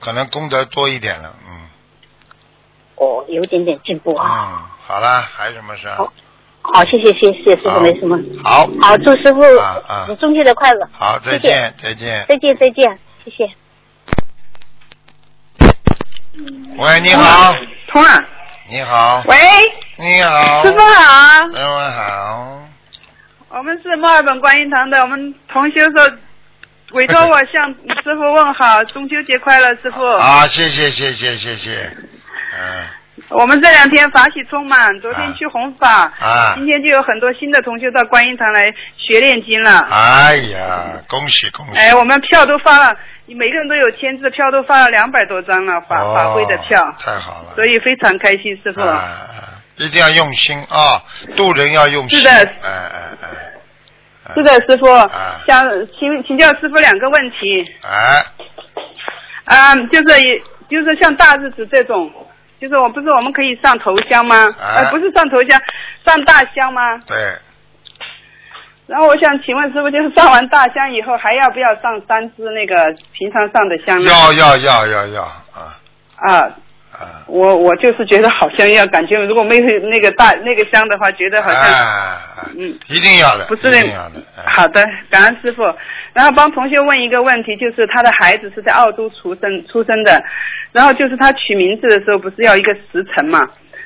[0.00, 1.68] 可能功德多一点了，嗯
[2.96, 4.28] 哦，有点点进步啊。
[4.28, 5.96] 嗯，好啦，还有什么事啊？
[5.96, 6.12] 好
[6.62, 8.18] 好，谢谢谢谢师傅，没什么。
[8.42, 10.88] 好，好，祝师傅啊啊中秋节快乐。
[10.92, 12.26] 好，再见，再见。
[12.28, 13.48] 再见再见，谢谢。
[16.76, 17.54] 喂，你好，
[17.88, 18.24] 通啊，
[18.68, 19.36] 你好，喂，
[19.98, 22.62] 你好，师傅好，师傅好，
[23.48, 26.18] 我们是墨尔本观音堂的，我们同修说
[26.92, 27.70] 委托我向
[28.04, 30.04] 师傅问好，中秋节快乐，师傅。
[30.04, 31.70] 啊，谢谢，谢谢，谢谢，
[32.58, 32.84] 嗯，
[33.30, 36.52] 我们这两天法喜充满，昨天去弘法，啊。
[36.56, 39.78] 今天就有很多新的同学到观音堂来学念经了。
[39.78, 42.94] 哎呀，恭喜恭喜，哎，我们票都发了，
[43.28, 48.82] 每个人都有签字，票都发了两百多张了，法、哦法会的票，太好了，所以非常开心，师傅。
[48.82, 51.02] 啊，啊一定要用心啊，
[51.36, 52.30] 渡人要用心，是的。
[52.30, 52.90] 哎哎
[53.22, 53.28] 哎，
[54.28, 54.34] 哎。
[54.34, 55.08] 是的，师傅，啊
[55.46, 57.62] 想请请教师傅两个问题。
[57.82, 58.24] 哎，
[59.44, 62.10] 嗯，就是也就是像大日子这种，
[62.60, 64.48] 就是我不是我们可以上头香吗？
[64.58, 64.84] 哎。
[64.84, 65.60] 呃，不是上头香，
[66.04, 66.98] 上大香吗？
[67.06, 67.16] 对，
[68.86, 74.10] 然后我想请问师傅，就是上完大香以后，还要不要上三支那个平常上的香呢？
[74.10, 75.22] 要要要要要。
[75.22, 75.78] 啊。
[76.16, 76.50] 啊，
[76.98, 82.16] 啊，我我就是觉得好像要感觉，如果没有那个大那个香的话，觉得好像、哎，
[82.56, 82.74] 嗯。
[82.88, 85.62] 一定要的，不是那一定要的，哎好的，感恩师傅。
[86.12, 90.24] 然后帮同学问一个问题，就是他的孩子是在澳洲出生出生的，
[90.72, 93.38] 然后就是他取名字的时候不是要一个时辰嘛？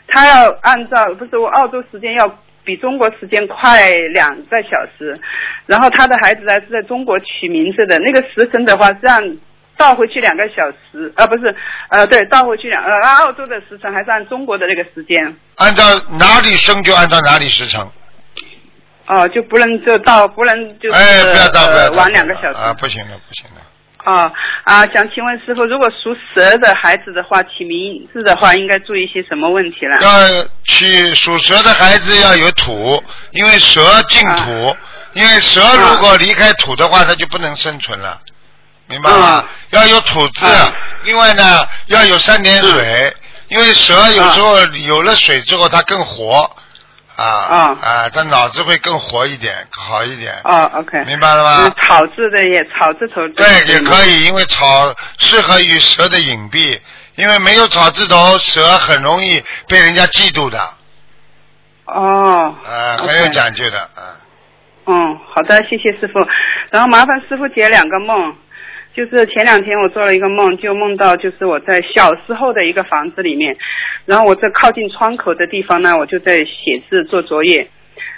[0.06, 5.18] 他要按照不是我澳洲时间要比中国时间快两个小时，
[5.66, 9.22] 然后他的孩子还是在中国取名字的，那个时辰的话是按
[9.80, 11.56] 倒回去两个小时，呃不是
[11.88, 15.34] 呃对倒回去两呃按澳洲的时辰还是按中国的那个时间？
[15.56, 15.82] 按照
[16.18, 17.80] 哪里生就按照哪里时辰，
[19.06, 23.62] 哦，就不能就到不能就是、哎，不要到不要呃晚两个小时啊，不行了不行了，
[24.04, 24.30] 啊
[24.64, 29.96] 啊，想请问师傅，如果属蛇的孩子的话，起名字的话，应该注意些什么问题呢？
[30.02, 34.76] 要起属蛇的孩子要有土，因为蛇进土，啊
[35.14, 38.20] 因为蛇如果离开土的话，它就不能生存了，
[38.86, 39.50] 明白吗啊？
[39.70, 40.72] 要有土字啊，
[41.04, 43.16] 另外呢要有三点水，
[43.48, 46.50] 因为蛇有时候有了水之后它更活，
[47.16, 47.78] 啊啊。
[47.82, 51.64] 啊，它脑子会更活一点，好一点，哦，OK，明白了吗？
[51.66, 51.74] 嗯？
[51.82, 53.34] 草字的也草字头的。
[53.34, 56.78] 对，也可以，因为草适合于蛇的隐蔽，
[57.16, 60.58] 因为没有草字头，蛇很容易被人家嫉妒的，
[61.86, 63.06] 哦，呃，OK。
[63.06, 64.18] 很有讲究的，啊、
[64.86, 66.18] 嗯，好的，谢谢师傅。
[66.70, 68.34] 然后麻烦师傅解两个梦，
[69.00, 73.56] 就是前两天我做了一个梦，就梦到就是我在小时候的一个房子里面，
[74.04, 77.66] 然后我在靠近窗口的地方呢，我就在写字做作业。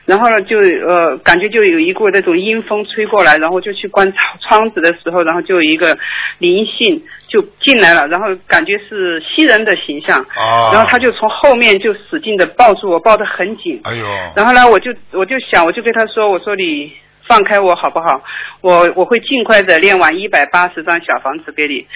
[0.05, 5.97] 然后呢，就呃，感觉就有一股那种阴风吹过来，然后就去关窗窗子的时候，然后就有一个
[6.39, 16.93] 灵性就进来了，然后感觉是西人的形象，哦，然后他就从后面就使劲的抱住我，抱得很紧，哎呦，然后呢，我就我就想，我就跟他说，我说你
[17.33, 18.23] 放开我好不好？
[18.61, 21.87] 我我会尽快的练完一百八十张小房子给你。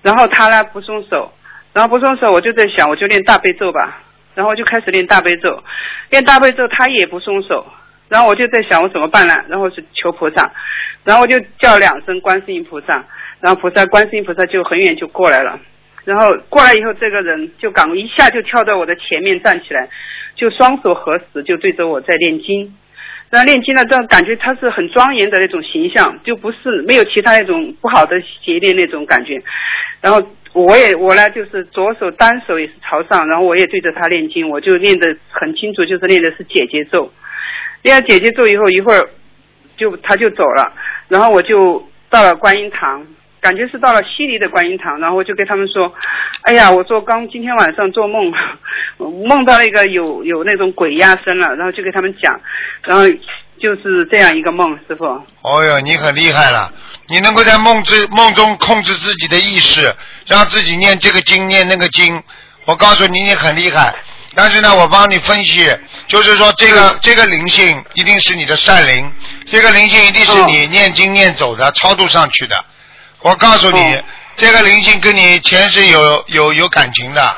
[0.00, 1.30] 然后他呢不松手，
[1.74, 4.00] 然后不松手，我就在想，我就练大悲咒吧。
[4.34, 5.62] 然后我就开始练大悲咒，
[6.08, 7.66] 练大悲咒他也不松手。
[8.08, 9.34] 然后我就在想我怎么办呢？
[9.48, 10.50] 然后是求菩萨，
[11.04, 13.04] 然后我就叫两声观世音菩萨，
[13.40, 15.60] 然后菩萨观世音菩萨就很远就过来了。
[16.06, 19.86] 然后过来以后，这个人就赶一下就跳到我的前面站起来，
[20.34, 22.74] 就双手合十，就对着我在念经。
[23.30, 29.42] 然后念经呢，这样感觉他是很庄严的那种形象，就不是没有其他那种不好的邪念那种感觉。
[30.00, 30.22] 然后
[30.54, 37.12] 我也我呢，就是左手单手也是朝上，然后我也对着他念经，我就念得很清楚，就是念的是姐姐咒。
[37.82, 39.08] 念了姐姐咒以后，一会儿
[39.76, 40.72] 就他就走了，
[41.08, 43.06] 然后我就到了观音堂，
[43.40, 45.92] 感觉是到了悉尼的观音堂，然后我就跟他们说，
[46.42, 48.32] 哎呀，我做刚今天晚上做梦，
[49.26, 52.40] 梦到那个有有那种鬼压身了，然后就给他们讲，
[52.82, 53.08] 然后
[53.60, 55.04] 就是这样一个梦，师傅。
[55.04, 56.72] 哦哟，你很厉害了，
[57.08, 59.94] 你能够在梦之梦中控制自己的意识，
[60.26, 62.22] 让自己念这个经念那个经，
[62.64, 63.94] 我告诉你，你很厉害。
[64.34, 65.66] 但是呢，我帮你分析，
[66.06, 69.10] 就是说这个、这个灵性一定是你的善灵，
[69.46, 72.56] 这个灵性一定是你念经念走的、超度上去的。
[73.20, 74.04] 我告诉你，哦
[74.36, 77.36] 这个灵性跟你前世有有有感情的。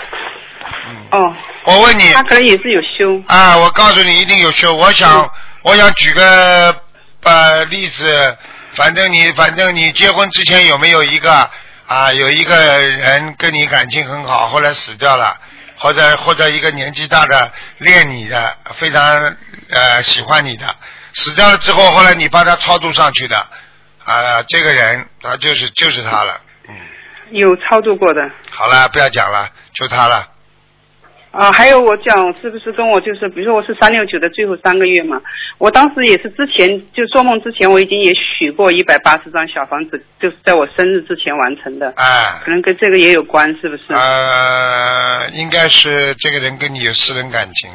[0.86, 3.22] 嗯，哦，我问你他可能也是有修。
[3.26, 4.74] 啊，我告诉你一定有修。
[4.74, 5.30] 我想，
[5.62, 6.76] 我想举个
[7.22, 8.36] 呃例子，
[8.72, 11.50] 反正你反正你结婚之前有没有一个
[11.86, 15.34] 啊有一个人跟你感情很好，后来死掉了，
[15.78, 19.02] 或者或者一个年纪大的恋你的，非常
[19.70, 20.66] 呃喜欢你的，
[21.14, 23.46] 死掉了之后，后来你把他超度上去的，
[24.10, 26.74] 啊，这个人他就是就是他了，嗯，
[27.30, 28.20] 有操作过的。
[28.50, 30.26] 好了，不要讲了，就他了，
[31.30, 35.20] 啊，还有我讲是不是跟我就是，比如说我是三六九的最后三个月嘛，
[35.58, 43.94] 我当时也是之前就做梦之前我已经也许过一百八十张小房子，就是在我生日之前完成的，啊可，能跟这个也有关，是不是？
[43.94, 47.70] 呃，应该是这个人跟你有私人感情，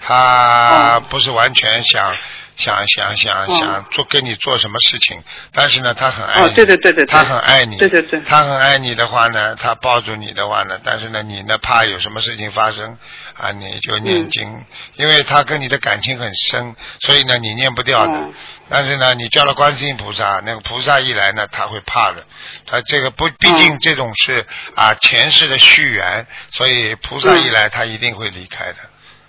[0.00, 2.12] 他哦不是完全想
[2.60, 5.20] 想想想哦想做跟你做什么事情，
[5.52, 8.20] 但是呢，他很爱你，哦，对对对他很爱你，对对对。
[8.20, 12.96] 他很爱你的话呢，他抱住你的话呢，但是呢，你呢怕有什么事情发生
[13.36, 14.30] 啊，你就念嗯。
[14.30, 18.12] 经，因为他跟你的感情很深，所以呢你念不掉的。
[18.12, 18.30] 哦
[18.72, 22.24] 但是呢，你叫了观世音菩萨，那个菩萨一来呢，他会怕的。
[22.66, 24.46] 他这个不，毕竟嗯这种是
[24.76, 28.76] 啊前世的续缘，所以菩萨一来，他一定会离开的。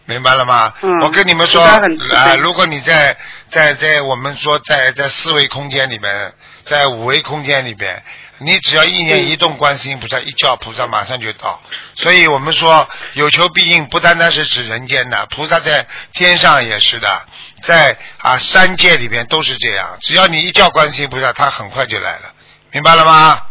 [0.06, 0.74] 明白了吗？
[0.82, 3.18] 嗯我跟你们说啊，如果你在
[3.49, 6.34] 在在我们说在在四维空间里面，
[6.64, 8.04] 在五维空间里边，
[8.39, 11.62] 你只要一念嗯一动，观世音菩萨一叫，菩萨马上就到。
[11.95, 17.22] 所以我们说有求必应，不单单是指人间的，菩萨在天上也是的，
[17.62, 19.97] 在啊三界里边都是这样。
[20.02, 22.34] 只要你一叫观世音菩萨，他很快就来了，
[22.72, 23.41] 明白了吗？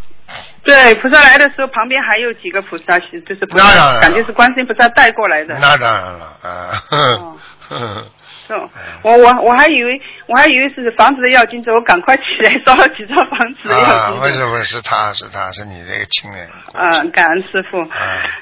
[0.62, 5.56] 对，菩萨来的时候旁边还有几个菩萨，就是菩那当然了，感觉是观世音菩萨带过来的。
[5.60, 7.36] 那当然了，啊，呵 哦
[7.68, 8.06] 呵
[8.46, 8.68] 是哦
[9.02, 14.20] 我我我还以为我还以为是房子的要金子，我赶快起来烧了几张房子的要啊，金子。
[14.20, 16.48] 不是不是，是他是他是你这个亲人。
[16.74, 17.78] 嗯，感恩师傅。
[17.80, 17.88] 啊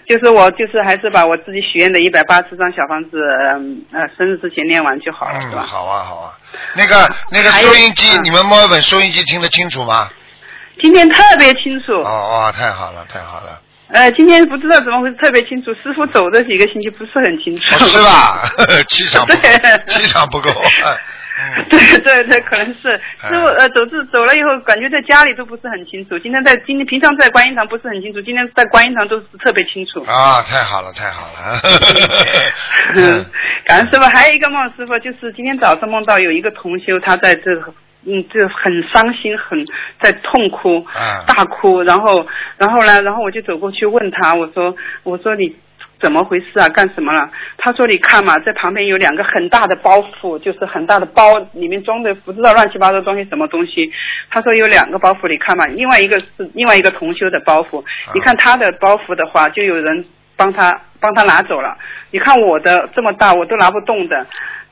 [0.08, 3.18] 就是我就是还是把我自己许愿的一百八十张小房子，
[3.54, 5.62] 嗯呃，生日之前念完就好了，是嗯，吧？
[5.62, 6.32] 好啊好啊。
[6.74, 10.08] 那个那个还有收音机，嗯你们摸一本收音机听得清楚吗？
[10.80, 11.92] 今天特别清楚。
[11.92, 13.60] 哦哦，太好了太好了，
[13.92, 15.72] 呃，今天不知道怎么回事，特别清楚。
[15.74, 17.62] 师傅走的几个星期不是很清楚。
[17.74, 17.98] 哦是？
[18.02, 18.42] 吧？
[18.88, 20.50] 气场不够对，气场不够。
[21.40, 26.18] 嗯对对对，可能是师傅呃走自走了以后，感觉在家里都不是很清楚。
[26.18, 30.00] 今天在今天平常在观音堂不是很清楚，今天在观音堂都是特别清楚。
[30.10, 31.60] 啊，太好了太好了。
[32.96, 33.24] 嗯，
[33.64, 34.02] 感恩师傅。
[34.12, 37.72] 还有一个梦，师傅就是今天早上梦到有一个同修，他在这个。
[38.06, 39.66] 嗯，就很伤心，很
[40.00, 42.26] 在痛哭，啊大哭，然后，
[42.56, 45.54] 然后呢，然后我就走过去问他，我说，我说你
[46.00, 46.68] 怎么回事啊？
[46.68, 47.28] 干什么了？
[47.56, 53.90] 他说你看嘛，在旁边有两个很大的包袱，就是很大的包，里面装的不知道乱七八糟东西什么东西。
[54.30, 57.82] 他说有两个包袱，你看嘛，另外一个是另外一个同修的包袱，
[58.14, 60.04] 你看他的包袱的话，就有人
[60.36, 61.76] 帮他帮他拿走了。
[62.12, 64.24] 你看我的这么大，我都拿不动的。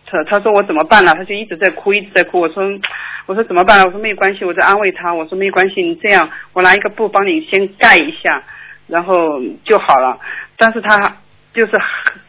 [0.08, 1.12] 他他说我怎么办呢？
[1.16, 2.38] 他就一直在哭，一直在哭。
[2.38, 2.62] 我说
[3.26, 3.84] 我说怎么办？
[3.84, 5.12] 我说没有关系，我在安慰他。
[5.12, 8.42] 我说没有关系，你这样，我拿一个布帮你先盖一下，
[8.86, 9.14] 然后
[9.64, 10.18] 就好了。
[10.56, 10.96] 但是他
[11.52, 11.72] 就是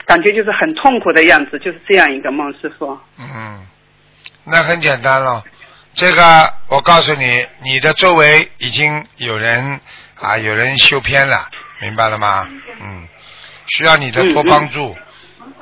[0.06, 2.98] 感觉就是很痛苦的样子，就是这样一个梦，师傅。
[3.20, 3.66] 嗯，
[4.44, 5.44] 那很简单了。
[5.94, 6.22] 这个
[6.70, 9.80] 我告诉你，你的周围已经有人
[10.20, 11.48] 啊，有人修偏了，
[11.82, 12.48] 明白了吗？
[12.82, 13.08] 嗯，
[13.68, 14.96] 需要你的多帮助、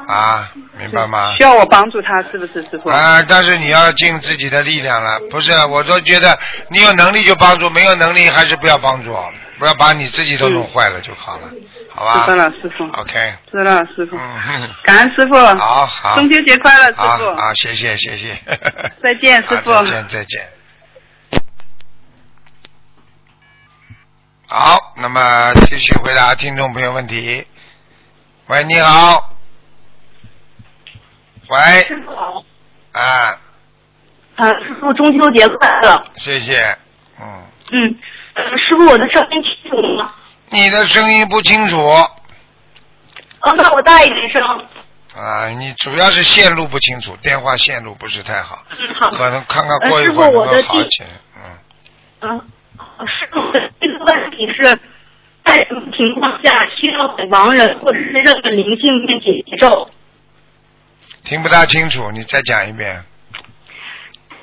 [0.07, 1.33] 啊，明白吗？
[1.37, 2.89] 需要我帮助他，是不是师傅？
[2.89, 5.51] 啊，但是你要尽自己的力量了，不是？
[5.65, 6.37] 我都觉得
[6.69, 9.15] 你有能力就帮助，没有能力还是不要帮助，
[9.57, 11.49] 不要把你自己都弄坏了就好了，
[11.89, 12.25] 好吧？
[12.25, 12.83] 知道了，师傅。
[12.99, 14.15] OK，知道了，师傅。
[14.17, 15.35] 嗯，感恩师傅。
[15.57, 16.15] 好好。
[16.15, 17.35] 中秋节快乐，师好傅。
[17.35, 18.37] 好，谢谢谢谢。
[19.01, 20.49] 再见师傅再见再见。
[24.47, 27.47] 好，那么继续回答听众朋友问题。
[28.47, 29.34] 喂，你好。
[31.47, 32.11] 喂，师傅
[32.91, 33.39] 啊，
[34.35, 36.03] 啊，师傅中秋节快乐。
[36.17, 36.59] 谢谢。
[37.21, 37.95] 嗯，嗯，
[38.33, 40.13] 呃师傅，我的声音清楚吗？
[40.49, 44.41] 你的声音不清楚哦，那我大一点声。
[45.15, 49.09] 啊，你主要是线路不清楚，电话线路不是太好，嗯，好。
[49.11, 51.09] 可能看看过一会儿能好起来。
[52.21, 52.41] 嗯，
[52.99, 53.39] 嗯，师傅，
[53.79, 54.63] 这个问题是
[55.43, 59.89] 在什么情况下需要给亡人或者是任何灵性念解结咒？
[61.25, 63.03] 听不大清楚，你再讲一遍。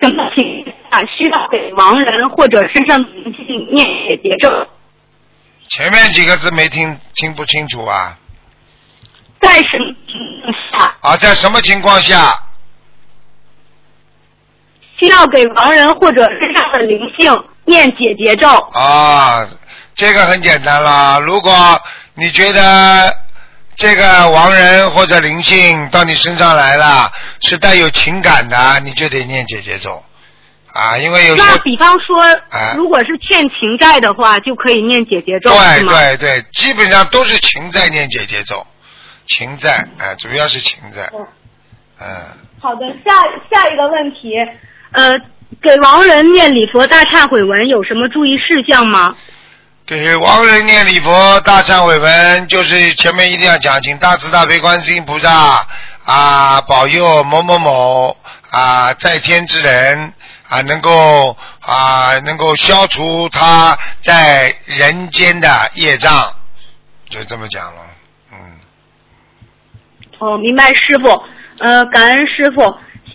[0.00, 0.42] 什么情
[0.90, 4.66] 况下需要给亡人或者身上的灵性念解结咒？
[5.68, 8.18] 前面几个字没听听不清楚啊？
[9.40, 12.32] 在什么情况下啊，在什么情况下？
[14.98, 17.32] 需要给亡人或者身上的灵性
[17.64, 18.48] 念解结咒？
[18.48, 19.46] 啊，
[19.94, 21.20] 这个很简单啦。
[21.20, 21.80] 如果
[22.14, 22.60] 你觉得
[23.76, 27.10] 这个亡人或者灵性到你身上来了，
[27.40, 30.02] 是带有情感的，你就得念姐姐咒。
[30.72, 35.84] 啊，因为有些那比方说哎，如果是欠情债的话，就可以念姐姐咒，对？
[35.86, 38.66] 对对，基本上都是情债念姐姐咒，
[39.26, 41.10] 情债啊，主要是情债，
[42.00, 42.06] 嗯，
[42.58, 43.12] 好的，下
[43.50, 44.32] 下一个问题，
[44.92, 45.12] 呃，
[45.60, 49.14] 给亡人念礼佛大忏悔文有什么注意事项吗？
[49.84, 55.66] 给亡人念礼佛大忏悔文，就是前面一定要讲，请大慈大悲观世音菩萨
[56.04, 58.16] 啊保佑某某某
[58.50, 60.12] 啊在天之人
[60.48, 66.32] 啊能够啊能够消除他在人间的业障，
[67.08, 67.80] 就这么讲了。
[68.32, 68.38] 嗯，
[70.20, 71.08] 哦，明白，师傅。
[71.58, 72.62] 呃，感恩师傅。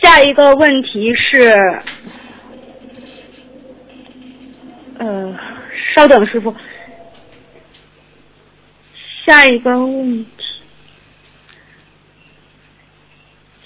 [0.01, 1.55] 下一个问题是，
[4.99, 5.34] 呃，
[5.98, 6.54] 稍等，师傅。
[9.26, 10.28] 下一个问题，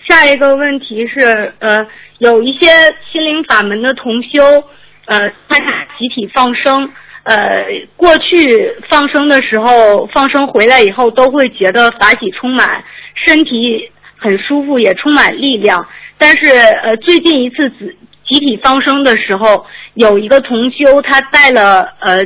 [0.07, 1.85] 下一个问题是，呃，
[2.19, 2.67] 有一些
[3.11, 4.63] 心灵法门的同修，
[5.07, 6.89] 呃，参加集体放生，
[7.23, 7.65] 呃，
[7.97, 12.81] 过去放生的时候，放生回来以后都会觉得法喜充满，
[13.13, 15.85] 身体很舒服，也充满力量。
[16.17, 17.93] 但是，呃，最近一次集
[18.25, 22.25] 集体放生的时候，有一个同修他带了呃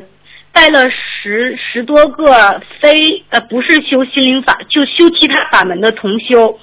[0.51, 6.57] 带了十十多个非呃不是修心灵法就修其他法门的同修，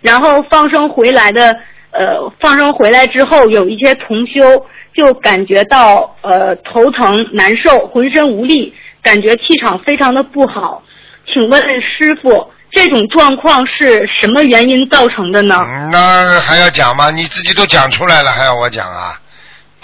[0.00, 1.52] 然后放生回来的
[1.92, 10.82] 呃放生回来之后，有一些同修就感觉到呃头疼难受，浑身无力，感觉气场非常的不好。
[11.26, 15.56] 请问师傅，这种状况是什么原因造成的呢？
[15.92, 17.10] 那还要讲吗？
[17.10, 19.20] 你自己都讲出来了，还要我讲啊？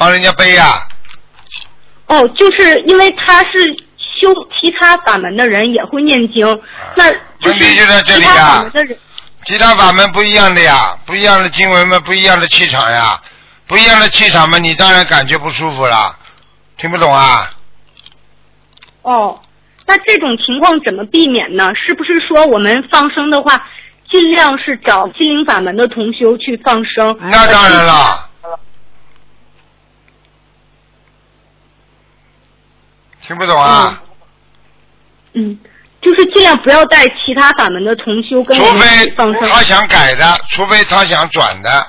[0.03, 0.85] 帮人家背呀、
[2.09, 3.65] 哦，就是因为他是
[3.99, 6.45] 修其他法门的人，也会念经，
[6.97, 8.69] 那就是就在这里呀。
[9.45, 13.17] 其他法门不一样的呀，不一样的经文嘛，不一样的气场呀，
[13.69, 16.19] 不一样的气场嘛，你当然感觉不舒服了。
[16.77, 17.49] 听不懂啊？
[19.03, 19.41] 哦，
[19.87, 21.73] 那这种情况怎么避免呢？
[21.77, 23.65] 是不是说我们放生的话，
[24.11, 27.17] 尽量是找心灵法门的同修去放生？
[27.21, 28.31] 那当然了。
[33.27, 34.03] 听不懂啊？
[35.35, 35.59] 嗯，
[36.03, 39.49] 就是尽量不要带其他法门的同修跟除我们一非起放生。
[39.49, 41.87] 他想改的，除非他想转的，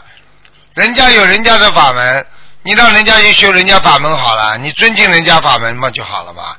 [0.75, 2.25] 人家有人家的法门，
[2.63, 6.55] 你让人家去修人家法门好了，你尊敬人家法门嘛就好了嘛，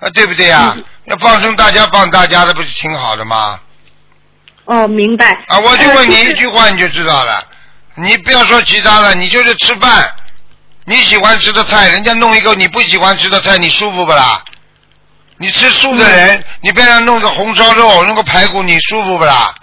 [0.00, 0.74] 啊对不对呀？
[0.76, 3.60] 嗯要放生大家放大家的，不是挺好的吗？
[4.64, 5.32] 哦，明白。
[5.48, 7.44] 啊，我就问你呃一句话你就知道了，
[7.96, 10.13] 你不要说其他的，你就是吃饭，
[10.86, 14.42] 你喜欢吃的菜，人家弄一个你不喜欢吃的菜，你舒服不啦？
[15.38, 19.54] 你吃素的人，嗯你别让弄个红烧肉，弄个排骨，你舒服不啦？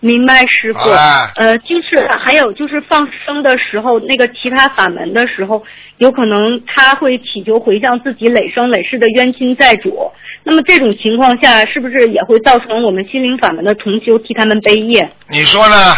[0.00, 0.90] 明白，师傅。
[1.36, 5.64] 呃，就是还有就是放生的时候，那个其他法门的时候，
[5.96, 10.12] 有可能他会祈求回向自己累生累世的冤亲债主。
[10.42, 15.10] 那么这种情况下，是不是也会造成我们心灵法门的重修替他们背业？
[15.28, 15.94] 你说呢？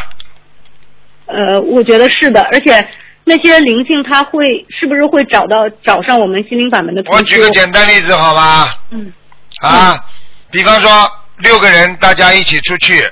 [1.27, 2.89] 呃，我觉得是的，而且
[3.29, 7.12] 那些灵性他会是不是会找到找上我们心灵法门的同？
[7.12, 8.79] 我举个简单例子好吧？
[8.91, 9.12] 嗯
[9.61, 10.05] 啊，
[10.53, 13.11] 比方说六个人大家一起出去，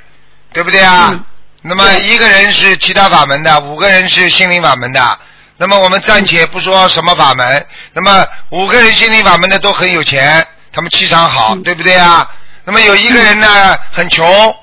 [0.53, 1.11] 对不对啊？
[1.13, 1.25] 嗯
[1.67, 5.19] 那么一个人是其他法门的，五个人是心灵法门的。
[5.57, 12.31] 那么我们暂且不说什么法门，那么五个人心灵法门的都很有钱，他们气场好，嗯对不对啊？
[12.67, 13.49] 那么有一个人呢
[13.91, 14.55] 很穷，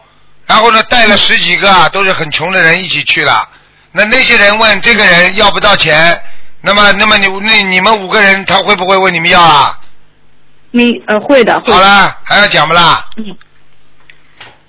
[0.46, 3.50] 然后呢带了十几个啊都是很穷的人一起去了。
[3.92, 6.20] 那那些人问这个人要不到钱，
[6.62, 9.78] 那么那么你那你们五个人他会不会问你们要啊？
[10.72, 11.74] 你呃会的会的。
[11.74, 13.06] 好了，还要讲不啦？
[13.18, 13.36] 嗯，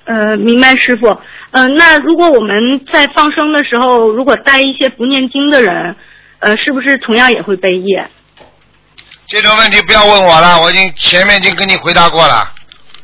[0.05, 1.17] 呃，明白师傅。
[1.53, 5.95] 呃，那如果我们在放生的时候，如果带一些不念经的人，
[6.41, 8.09] 呃，是不是同样也会背业？
[9.27, 12.53] 这种问题不要问我了，我已经前面已经跟你回答过了。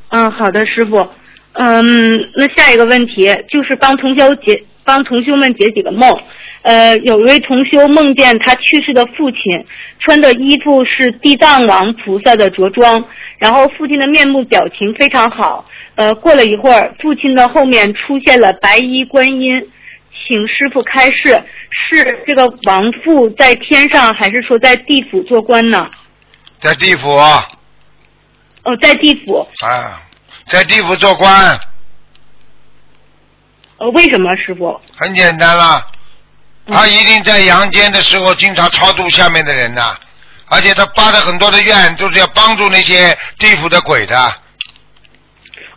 [0.08, 1.08] 嗯，好的，师傅。
[1.52, 6.10] 嗯，那下一个问题就是帮同修解帮同修们解几个梦。
[6.62, 9.40] 呃，有一位同修梦见他去世的父亲
[10.00, 13.04] 穿的衣服是地藏王菩萨的着装，
[13.38, 15.66] 然后父亲的面目表情非常好。
[15.94, 19.60] 呃，过了一会儿，父亲的后面出现了白衣观音，
[20.10, 25.86] 请师傅开示，是这个亡父在天上，还是说在地府做官呢？
[26.58, 27.44] 在地府啊，
[28.64, 29.46] 哦，在地府。
[29.62, 30.02] 啊
[30.50, 31.30] 在地府做官，
[33.78, 34.80] 呃，为什么师傅？
[34.96, 35.82] 很简单了。
[36.66, 39.96] 嗯他一定在阳间的时候经常超度下面的人呐，
[40.50, 44.14] 而且他发的很多的愿就是要帮助那些地府的鬼的。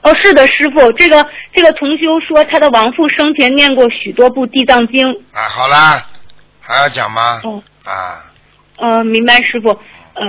[0.01, 5.07] 哦，是的，师傅，这个这个同修说他的亡父生前念过许多部地藏经。
[5.31, 6.05] 啊，好啦，
[6.59, 7.39] 还要讲吗？
[7.45, 8.25] 哦，啊，
[8.75, 9.69] 呃，明白，师傅。
[9.69, 10.25] 呃，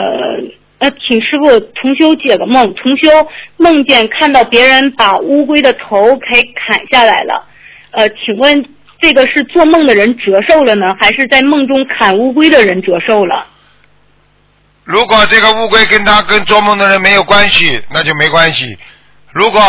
[0.78, 2.72] 呃，请师傅重修解个梦。
[2.76, 7.44] 重修梦见看到别人把乌龟的头给砍下来了，
[7.92, 8.64] 呃，请问
[9.00, 13.46] 这个是做梦的人折寿了呢，还是在梦中砍乌龟的人折寿了？
[14.84, 18.76] 如果这个乌龟跟他跟做梦的人没有关系，那就没关系；
[19.30, 19.60] 如果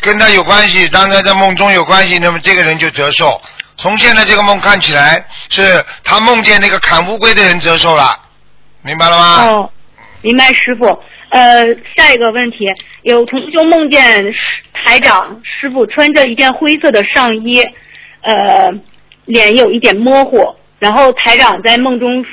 [0.00, 3.40] 跟他有关系，当然在梦中有关系，那么这个人就折寿。
[3.76, 8.16] 从现在这个梦看起来，是他梦见那个砍乌龟的人折寿了，
[8.82, 9.44] 明白了吗？
[9.44, 9.70] 哦，
[10.22, 10.86] 明白，师傅。
[11.34, 11.66] 呃，
[11.96, 12.64] 下一个问题，
[13.02, 14.32] 有同修梦见
[14.72, 17.60] 台长师傅穿着一件灰色的上衣，
[18.20, 18.72] 呃，
[19.24, 22.24] 脸有一点模糊，然后台长在梦中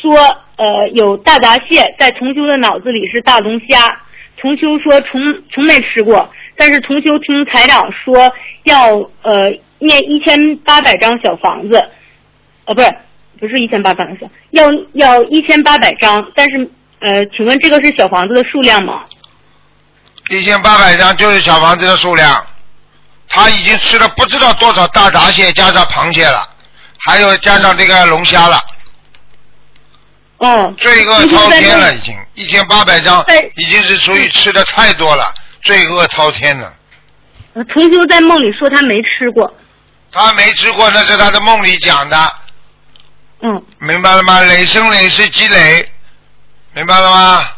[0.00, 0.16] 说，
[0.56, 4.00] 呃，有大闸蟹，在同修的脑子里是大龙虾，
[4.38, 5.20] 同修说从
[5.52, 8.32] 从没吃过，但是同修听台长说
[8.62, 11.86] 要呃念一千八百张小房子，
[12.64, 12.90] 呃，不是
[13.38, 16.70] 不是一千八百张，要要一千八百张，但是
[17.00, 19.02] 呃，请问这个是小房子的数量吗？
[20.30, 22.46] 一千八百张就是小房子的数量，
[23.28, 26.48] 他已经吃了不知道多少大闸蟹，加上螃蟹了，
[26.98, 28.58] 还有加上这个龙虾了，
[30.38, 32.16] 哦，罪恶滔天了，已经。
[32.34, 33.24] 一千八百张，
[33.56, 35.24] 已经是属于吃的太多了，
[35.62, 36.72] 罪恶滔天了。
[37.52, 39.54] 呃同修在梦里说他没吃过，
[40.10, 42.32] 他没吃过，那是他的梦里讲的，
[43.42, 44.40] 嗯，明白了吗？
[44.40, 45.86] 累生累世积累，
[46.74, 47.48] 明白了吗？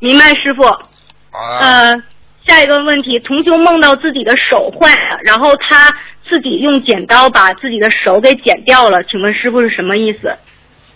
[0.00, 0.64] 明白师傅。
[0.64, 2.02] 啊，呃，
[2.46, 5.94] 下一个问题，同修梦到自己的手坏了，然后他
[6.28, 10.36] 自己用剪刀把自己的手给剪掉了，请问师傅是什么意思？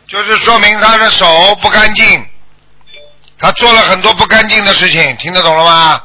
[0.07, 1.27] 就是说明他的手
[1.61, 2.05] 不干净，
[3.39, 6.01] 他做了很多不干净的事情，听得懂了吗？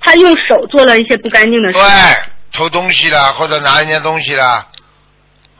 [0.00, 1.84] 他用手做了一些不干净的事对。，
[2.52, 4.44] 偷东西了或者拿人家东西了，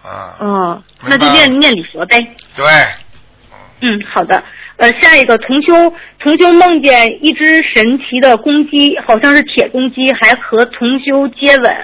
[0.04, 2.24] 啊，哦，那就念念礼佛呗。
[2.54, 2.64] 对，
[3.80, 4.40] 嗯，好的。
[4.84, 11.74] 呃，下一个同修，同修梦见一只神奇的公鸡，好像是铁公鸡，还和同修接吻，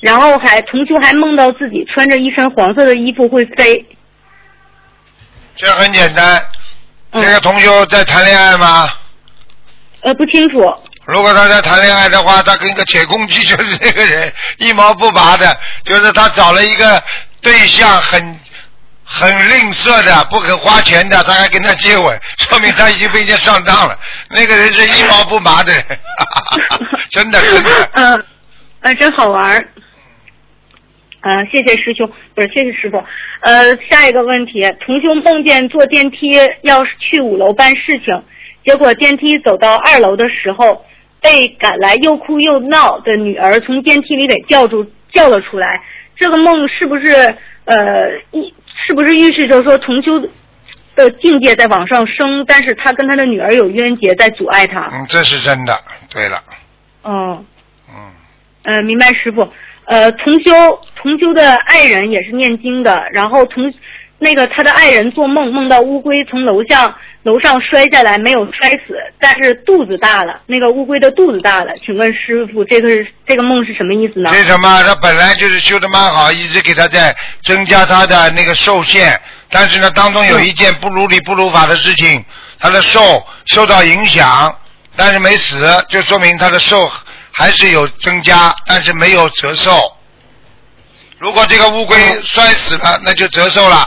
[0.00, 3.86] 然后还同修还梦到自己穿着一身黄色的衣服会飞。
[5.56, 6.38] 这很简单。
[7.12, 8.90] 嗯这个同修在谈恋爱吗？
[10.02, 10.62] 呃，不清楚。
[11.06, 17.02] 如果他在谈恋爱的话，他跟个铁公鸡 就是这个人一毛不拔的，就是他找了一个
[17.40, 18.38] 对象很
[19.04, 23.98] 很吝啬的，不肯花钱的，他还跟他接吻， 说明他已经被人家上当了。
[24.30, 25.84] 那个人是一毛不拔的人，
[27.10, 27.90] 真 的真的。
[28.82, 29.68] 嗯， 真好玩儿。
[31.20, 33.02] 呃，谢谢师兄，不是谢谢师傅。
[33.40, 38.22] 呃，下一个问题，同修梦见坐电梯要去五楼办事情，
[38.64, 40.84] 结果电梯走到二楼的时候，
[41.22, 45.82] 被赶来又哭又闹的女儿从电梯里给叫住叫了出来。
[46.16, 47.10] 这个梦是不是
[47.64, 47.74] 呃
[48.32, 48.52] 一
[48.86, 50.20] 是不是预示着说重修
[50.94, 54.90] 的境界在往上升，但是他跟他的女儿有冤结在阻碍他？
[54.92, 55.76] 嗯，这是真的。
[56.10, 56.36] 对了，
[57.02, 57.44] 哦。
[57.88, 58.12] 嗯，
[58.64, 59.48] 呃，明白师傅。
[59.86, 60.50] 呃，重修
[61.02, 63.72] 重修的爱人也是念经的，然后同
[64.24, 71.74] 那个他的爱人做梦梦到乌龟从楼下楼上摔下来，没有摔死，但是肚子大了，那个乌龟的肚子大了。
[71.84, 74.30] 请问师傅，这个是这个梦是什么意思呢？
[74.32, 79.20] 为什么他本来就是修的蛮好，一直给他在增加他的那个寿限，
[79.50, 82.24] 但是呢，当中有一件不如理不如法的事情，
[82.58, 84.56] 他的寿受到影响，
[84.96, 86.90] 但是没死，就说明他的寿
[87.30, 89.70] 还是有增加，但是没有折寿。
[91.18, 93.86] 如果这个乌龟摔死了，那就折寿了。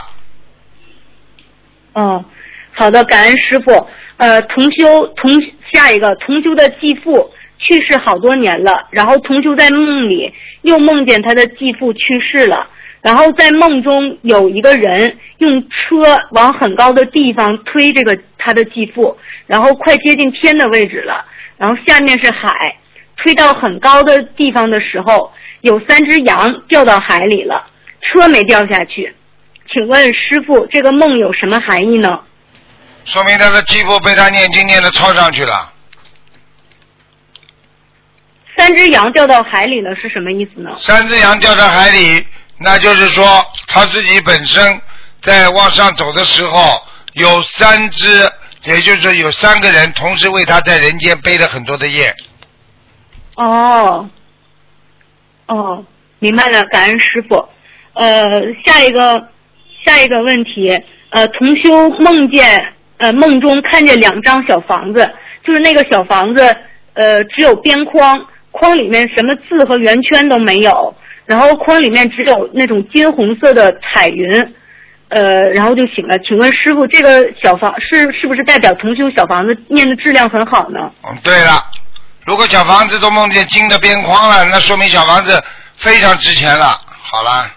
[1.94, 2.24] 哦，
[2.72, 3.86] 好的，感恩师傅。
[4.18, 5.30] 呃，同修同
[5.70, 12.66] 下一个同修的继父去世好多年了，然后同修在梦里又梦见他的继父去世了，
[13.00, 19.16] 然后在梦中有一个人用车往很高的地方推这个他的继父，
[19.46, 21.24] 然后快接近天的位置了，
[21.56, 22.76] 然后下面是海，
[23.18, 25.30] 推到很高的地方的时候，
[25.60, 27.64] 有三只羊掉到海里了，
[28.00, 29.14] 车没掉下去。
[29.72, 32.20] 请问师傅，这个梦有什么含义呢？
[33.04, 35.72] 说明他的继父被他念经念的抄上去了。
[38.56, 40.76] 三只羊掉到海里了是什么意思呢？
[40.80, 42.26] 三只羊掉到海里，
[42.58, 44.80] 那就是说他自己本身
[45.22, 48.30] 在往上走的时候，有三只，
[48.64, 52.14] 也就是说有三个人同时为他在人间背了很多的业。
[53.36, 54.08] 哦，
[55.46, 55.84] 哦，
[56.18, 57.48] 明白了，感恩师傅。
[57.94, 58.24] 呃，
[58.66, 59.28] 下一个
[59.88, 60.78] 下一个问题，
[61.08, 65.10] 呃，同修梦见呃梦中看见两张小房子，
[65.42, 66.56] 就是那个小房子
[66.92, 74.54] 呃只有边框，框里面什么字和圆圈都没有，然后框里面只有那种金红色的彩云。
[75.10, 76.18] 呃，然后就醒了。
[76.18, 80.92] 请问师傅，这个小房是是不是代表同修小房子念的质量很好呢？
[81.02, 81.64] 嗯，对了，
[82.26, 85.42] 如果小房子都梦见金的边框了，那说明小房子
[85.78, 86.78] 非常值钱了。
[86.90, 87.50] 好了，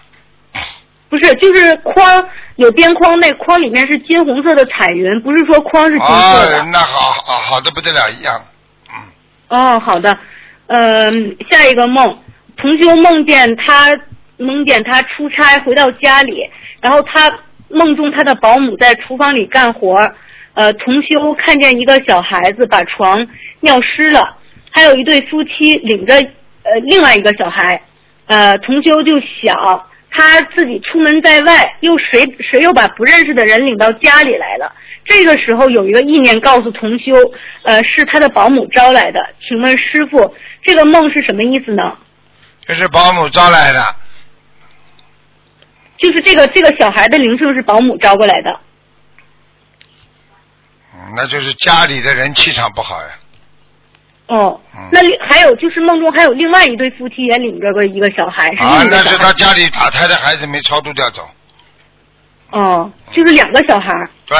[1.12, 6.58] 不是，就是框有边框，那框里面是金红色的彩云，不是说框是金色的。
[6.58, 8.40] 哦，那好好好的不得了，一样。
[8.88, 8.94] 嗯
[9.48, 10.18] 哦，好的。
[10.68, 12.18] 嗯，下一个梦，
[12.56, 13.94] 同修梦见他
[14.38, 16.48] 梦见他出差回到家里，
[16.80, 17.30] 然后他
[17.68, 20.10] 梦中他的保姆在厨房里干活，
[20.54, 23.26] 呃，同修看见一个小孩子把床
[23.60, 24.38] 尿湿了，
[24.70, 27.82] 还有一对夫妻领着呃另外一个小孩，
[28.28, 34.72] 呃，同修就想他自己出门在外，又谁谁又把不认识的人领到家里来了。
[35.04, 37.14] 这个时候有一个意念告诉同修，
[37.64, 39.18] 呃，是他的保姆招来的。
[39.40, 41.96] 请问师傅，这个梦是什么意思呢？
[42.64, 43.80] 这是保姆招来的。
[45.98, 48.60] 就是这个这个小孩的灵性是保姆招过来的。
[50.94, 53.08] 嗯，那就是家里的人气场不好呀。
[54.26, 58.86] 哦，嗯那另还有就是梦中还有另外一对夫妻也领着个一个小孩，是孩。
[58.90, 61.22] 那是他家里打胎的孩子没超度掉走。
[62.50, 63.88] 哦，就是两个小孩。
[64.26, 64.36] 对，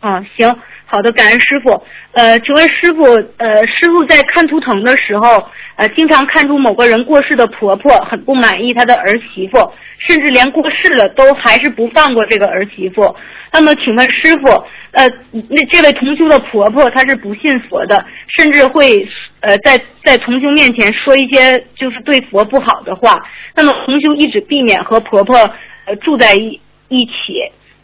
[0.00, 0.54] 啊，行，
[0.84, 1.82] 好的，感恩师傅。
[2.12, 3.04] 呃，请问师傅，
[3.36, 5.42] 呃，师傅在看图腾的时候，
[5.76, 13.14] 呃，经常看出某个人过世的婆婆很不满意她的儿媳妇，甚至连过世了都还是不放过这个儿媳妇。
[13.52, 14.48] 那么，请问师傅，
[14.92, 15.08] 呃，
[15.48, 18.04] 那这位同修的婆婆她是不信佛的，
[18.36, 19.06] 甚至会
[19.40, 23.18] 呃在在同修面前说一些就是对佛不好的话。
[23.54, 25.36] 那么，同修一直避免和婆婆
[25.86, 27.12] 呃住在一一起。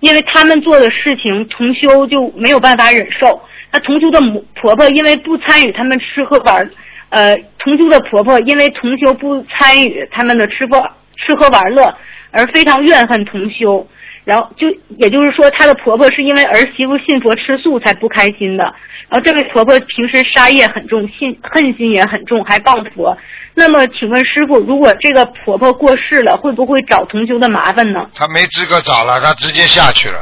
[0.01, 3.41] 因为他们做的事情，同修就没有办法忍受。
[3.71, 6.69] 那同修的母婆婆因为不参与他们吃喝玩，
[7.11, 10.81] 呃，同修的婆婆因为同修不参与他们的吃喝
[11.17, 11.97] 吃喝玩乐，
[12.33, 13.87] 而非常怨恨同修。
[14.25, 14.69] 然后就
[14.99, 18.65] 也就是说，她的婆婆是因为儿媳妇信佛吃素才不开心的。
[19.09, 23.17] 然后这位婆婆平时杀业很重，信恨心也很重，还谤佛。
[23.55, 28.07] 那么，请问师傅，如果这个婆婆过世了，会不会找同修的麻烦呢？
[28.15, 30.21] 她没资格找了，她直接下去了。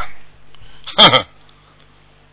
[0.97, 1.27] 呵呵，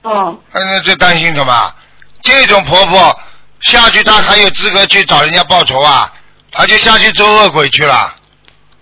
[0.01, 0.39] 哦。
[0.53, 1.75] 那这担心什么？
[2.23, 3.19] 这种婆婆
[3.61, 6.11] 下去，她还有资格去找人家报仇啊？
[6.51, 8.15] 她就下去做恶鬼去了，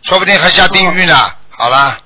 [0.04, 1.14] 说不定还下地狱呢。
[1.50, 1.98] 好了，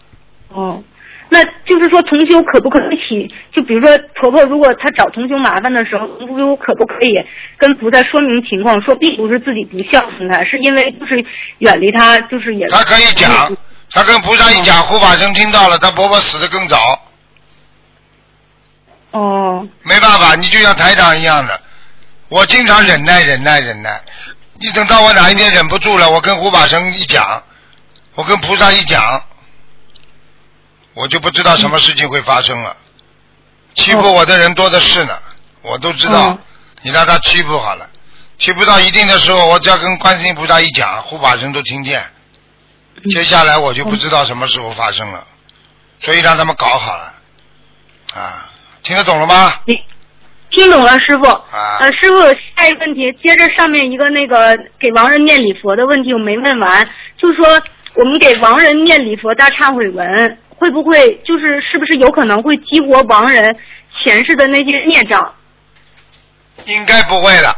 [0.49, 0.83] 哦，
[1.29, 3.33] 那就是说同修可不可以起？
[3.51, 7.23] 就比如说婆婆如果她找同修麻烦的时候，同修可不可以
[7.57, 11.23] 跟菩萨说明情况，说并不是自己不孝顺她，是因为就是
[11.59, 12.67] 远离她，就是也。
[12.67, 13.55] 她可以讲，
[13.91, 16.77] 她跟菩萨一讲，护法神听到了，她婆婆死的更早。
[19.11, 19.67] 哦。
[19.83, 21.61] 没办法，你就像台长一样的，
[22.29, 24.01] 我经常忍耐、忍耐、忍耐。
[24.61, 27.43] 你等到我哪一天忍不住了，我跟护法神一讲，
[28.15, 29.23] 我跟菩萨一讲，
[30.93, 32.75] 我就不知道什么事情会发生了。
[33.75, 35.17] 欺负我的人多的是呢，
[35.61, 36.37] 我都知道。
[36.81, 37.89] 你让他欺负好了，
[38.37, 42.01] 欺负到一定的时候，我只要跟观世音菩萨一讲，护法神都听见。
[43.09, 45.27] 接下来我就不知道什么时候发生了，
[45.99, 47.13] 所以让他们搞好了，
[48.13, 48.49] 啊，
[48.81, 49.53] 听得懂了吗？
[50.51, 51.25] 听懂了，师傅。
[51.25, 51.77] 啊。
[51.81, 52.17] 呃，师傅，
[52.55, 57.61] 下一个问题，接着上面一个那个给亡人念礼佛的问题，我没问完，就说
[57.95, 63.57] 我们给亡人念礼佛大忏悔文，会不会就是是不是有可能会激活亡人
[64.03, 65.33] 前世的那些孽障？
[66.65, 67.55] 应该不会了，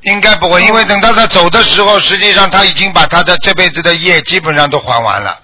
[0.00, 5.38] 应该不会，因为等到他走的时候，实际上他已经把他的这辈子的业基本上都还完了。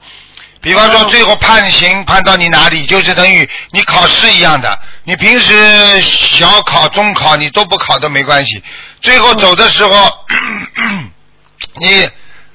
[0.63, 4.79] 比方说，最后判刑判到你哪里，就是等于你考试一样的。
[5.05, 8.63] 你平时小考、中考你都不考都没关系，
[9.03, 10.11] 最后走的时候，
[11.77, 12.09] 你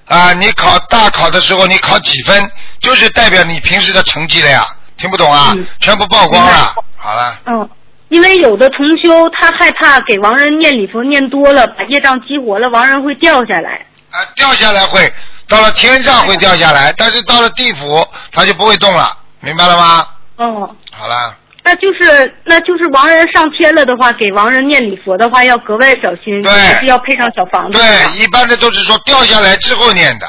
[0.10, 2.52] 啊，你考大考的时候你考几分，
[2.82, 4.68] 就是代表你平时的成绩了呀。
[4.98, 5.56] 听不懂啊？
[5.80, 6.76] 全部曝光了。
[6.98, 7.40] 好了。
[7.46, 7.70] 嗯，
[8.10, 13.86] 因为有的同修他害怕给亡人念礼佛念多了，把业障激活了，亡人会掉下来。
[14.12, 15.14] 啊，掉下来会，
[15.48, 20.08] 到了天上会掉下来，但是到了地府他就不会动了，明白了吗？
[20.38, 21.36] 哦，好了，
[21.70, 27.78] 那就是那就是亡人上天了的话，给亡人念礼佛的话要格外小心，对还是要配上小房子。
[27.78, 30.28] 对，一般的都是说掉下来之后念的，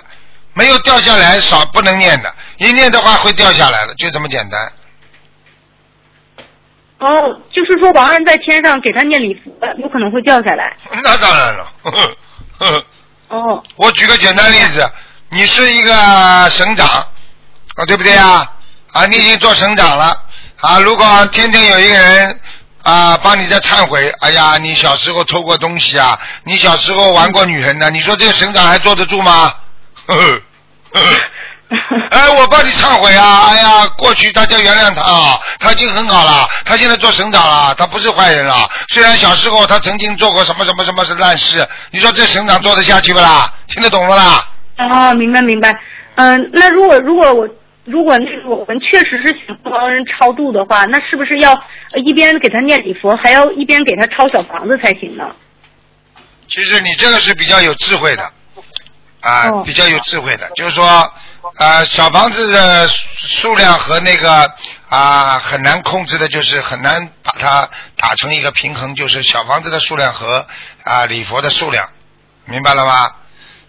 [0.53, 4.73] 没有掉下来少不能念的，一念的话会掉下来的，就这么简单。
[6.99, 10.77] 哦，就是说亡人在天上给他念礼佛，有可能会掉下来。
[11.03, 11.73] 那当然了。
[11.85, 12.17] 呵呵
[12.59, 12.85] 呵呵
[13.29, 13.65] 哦。
[13.77, 14.87] 我举个简单例子，
[15.31, 18.47] 你是一个省长，啊，对不对啊？
[18.93, 20.15] 啊，你已经做省长了，
[20.61, 22.41] 啊，如果天天有一个人
[22.83, 29.55] 啊帮你在忏悔，哎呀，你小时候偷过东西啊，你小时候玩过女人呢、你说这个省长还坐得住吗？
[30.07, 30.43] 呵呵
[30.93, 31.17] 呵呵
[32.11, 33.47] 哎，我帮你忏悔啊！
[33.49, 38.69] 哎呀，过去大家原谅他啊，他已经很好了，他现在做省长了，他不是坏人了。
[38.89, 43.55] 虽然小时候他曾经做过什么什么什么是烂事，你说这省长做得下去不啦？
[43.69, 44.45] 听得懂不啦？
[44.79, 45.73] 哦，明白明白。
[46.17, 47.49] 嗯、那如果如果我
[47.85, 55.31] 如果那个我们确实是想帮人超度的话，那是不是要呃一边给他念礼佛，还要一边给他抄小房子才行呢？
[56.47, 58.23] 其实你这个是比较有智慧的，
[59.21, 61.13] 啊，哦比较有智慧的，就是说，
[61.59, 64.53] 呃，小房子的数量和那个
[64.89, 70.47] 啊很难控制的，就是很难把它打成一个平衡，就是小房子的数量和
[70.85, 71.89] 啊礼佛的数量，
[72.45, 73.11] 明白了吗？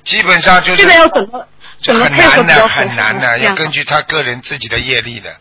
[0.03, 1.47] 基本上就是这个要怎么
[1.81, 5.35] 这很难的，很难的，要根据他个人自己的业力的。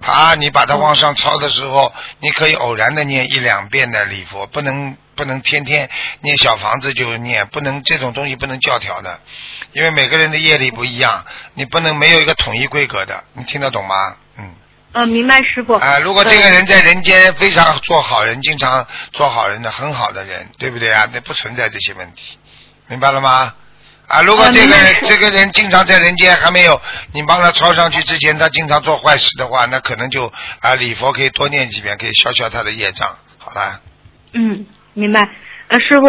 [0.00, 5.88] 他你把它往上抄的时候，你可以偶然的念一两遍的礼佛，不能不能天天
[6.22, 9.20] 念小房子就念，不能这种东西不能教条的，
[9.72, 11.24] 因为每个人的业力不一样，
[11.54, 14.16] 你不能没有一个统一规格的，你听得懂吗？
[14.38, 14.54] 嗯。
[14.92, 15.74] 呃，明白师傅。
[15.74, 21.08] 啊，如果这个人在人间非常做好人，经常做好人的很好的人，对不对啊？
[21.12, 22.38] 那不存在这些问题，
[22.88, 23.54] 明白了吗？
[24.12, 26.78] 啊，如果啊这个人、这个人经常在人间还没有
[27.14, 33.08] 你帮他抄上去之前，他经常做坏事的话，那可能就啊礼佛可以多念几遍，可以消消他的业障。
[33.38, 33.80] 好了，
[34.34, 35.26] 嗯，明白。
[35.68, 36.08] 呃，师傅，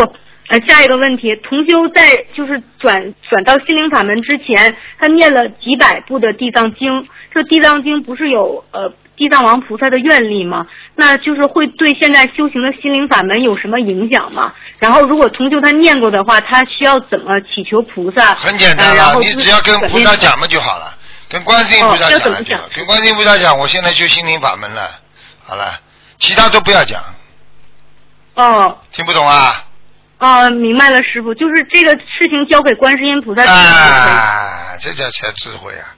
[0.49, 7.08] 呃，下一个问题，同修在就是转转到心灵法门之前，他念了几百部的地藏经。
[7.34, 10.66] 这地藏经不是有呃地藏王菩萨的愿力吗？
[10.95, 14.53] 那就是会对现在修行的心灵法门有什么影响吗？
[14.80, 18.34] 然后，如果同修他念过的话，他需要怎么祈求菩萨？
[18.36, 20.93] 很简单呃、然了，后自你只要跟菩萨讲嘛就好了，
[21.30, 22.20] 跟观世音菩萨讲
[22.74, 24.89] 跟观世音菩萨讲，我现在修心灵法门了，
[25.45, 25.80] 好了，
[26.20, 27.01] 其他都不要讲，
[28.36, 29.64] 哦听不懂啊？
[30.20, 34.14] 哦，明白了，师傅，就是这个事情交给观世音菩萨处理就可以。
[34.14, 35.93] 啊，这叫才智慧啊！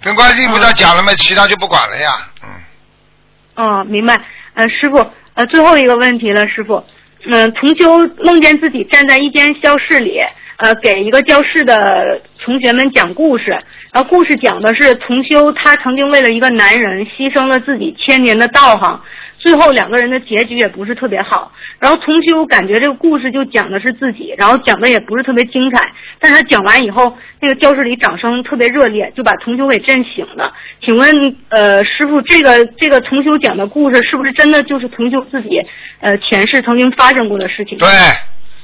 [0.00, 2.10] 跟观世音菩萨讲了嘛，其他就不管了呀。
[2.44, 4.14] 嗯，哦，明白。
[4.54, 6.84] 呃，师傅，呃，最后一个问题了，师傅。
[7.30, 10.18] 嗯、重修梦见自己站在一间教室里，
[10.56, 13.50] 呃，给一个教室的同学们讲故事。
[13.92, 19.02] 然后故事讲的是重修他曾经为了一个男人牺牲了自己千年的道行，
[19.48, 21.50] 最后两个人的结局也不是特别好。
[21.78, 25.82] 然后重修感觉这个故事就讲的是自己，然后讲的也不是特别精彩。
[26.20, 30.52] 但是他讲完以后，那个教室里掌声特别热烈，就把重修给震醒了。
[30.84, 35.62] 请问，呃，师傅，这个这个重修讲的故事是不是真的就是重修自己
[36.00, 37.78] 呃前世曾经发生过的事情？
[37.78, 37.88] 对，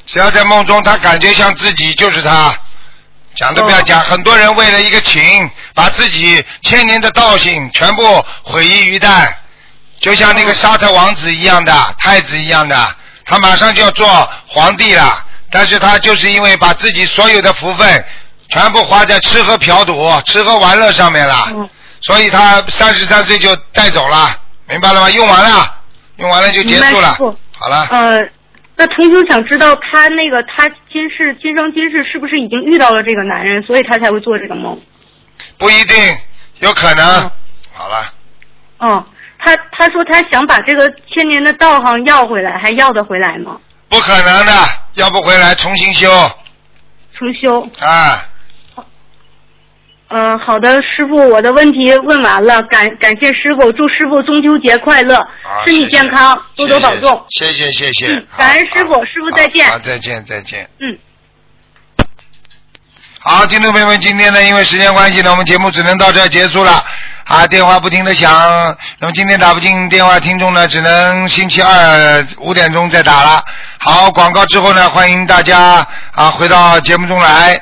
[0.05, 2.53] 只要在梦中他感觉像自己就是他，
[3.35, 4.01] 讲都不要讲。
[4.01, 5.22] 很多人为了一个情，
[5.74, 8.03] 把自己千年的道行全部
[8.43, 9.32] 毁于一旦，
[10.05, 12.76] 就像那个沙特王子一样的，太子一样的，
[13.24, 14.07] 他马上就要做
[14.46, 18.05] 皇帝了，但是他就是因为把自己所有的福分
[18.50, 21.70] 全部花在吃喝嫖赌、吃喝玩乐上面了，嗯
[22.02, 24.38] 所以他三十三岁就带走了，
[24.68, 25.11] 明白了吗？
[25.11, 25.74] 用完了，
[26.16, 27.14] 用完了就结束了
[27.59, 27.88] 好了。
[27.90, 28.20] 呃，
[28.76, 34.78] 那同修想知道他那个他今世今生今世是不是已经遇到了这个男人，所以他才会做这个梦？
[35.57, 35.96] 不一定，
[36.59, 37.22] 有可能。
[37.22, 37.30] 嗯
[37.72, 38.12] 好了，
[38.78, 39.05] 哦，
[39.39, 43.59] 他他说他想把这个千年的道行要回来，还要得回来吗？
[43.89, 44.53] 不可能的，
[44.95, 46.09] 要不回来重新修
[47.12, 47.68] 重修。
[47.80, 48.26] 啊。
[50.09, 57.24] 嗯、好的，师傅，我的问题问完了，感感谢师傅，祝师傅中秋节快乐，好，身体健康，多多保重。
[57.30, 58.07] 谢谢谢谢。
[58.09, 60.68] 嗯感恩师傅师傅再见好，好再见再见。
[60.78, 60.97] 嗯。
[63.18, 66.85] 好，听众朋友们，今天呢，因为时间关系呢，我们节目只能到这儿结束了。
[67.25, 68.31] 啊，电话不停的响，
[68.99, 73.43] 那么今天打不进电话，听众呢只能星期二五点钟再打了。
[73.79, 77.59] 好，广告之后呢，欢迎大家啊回到节目中来。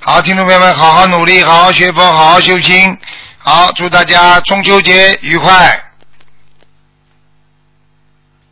[0.00, 2.96] 好，听众朋友们，好好努力，好好学佛，好好修心。
[3.38, 5.85] 好，祝大家中秋节愉快。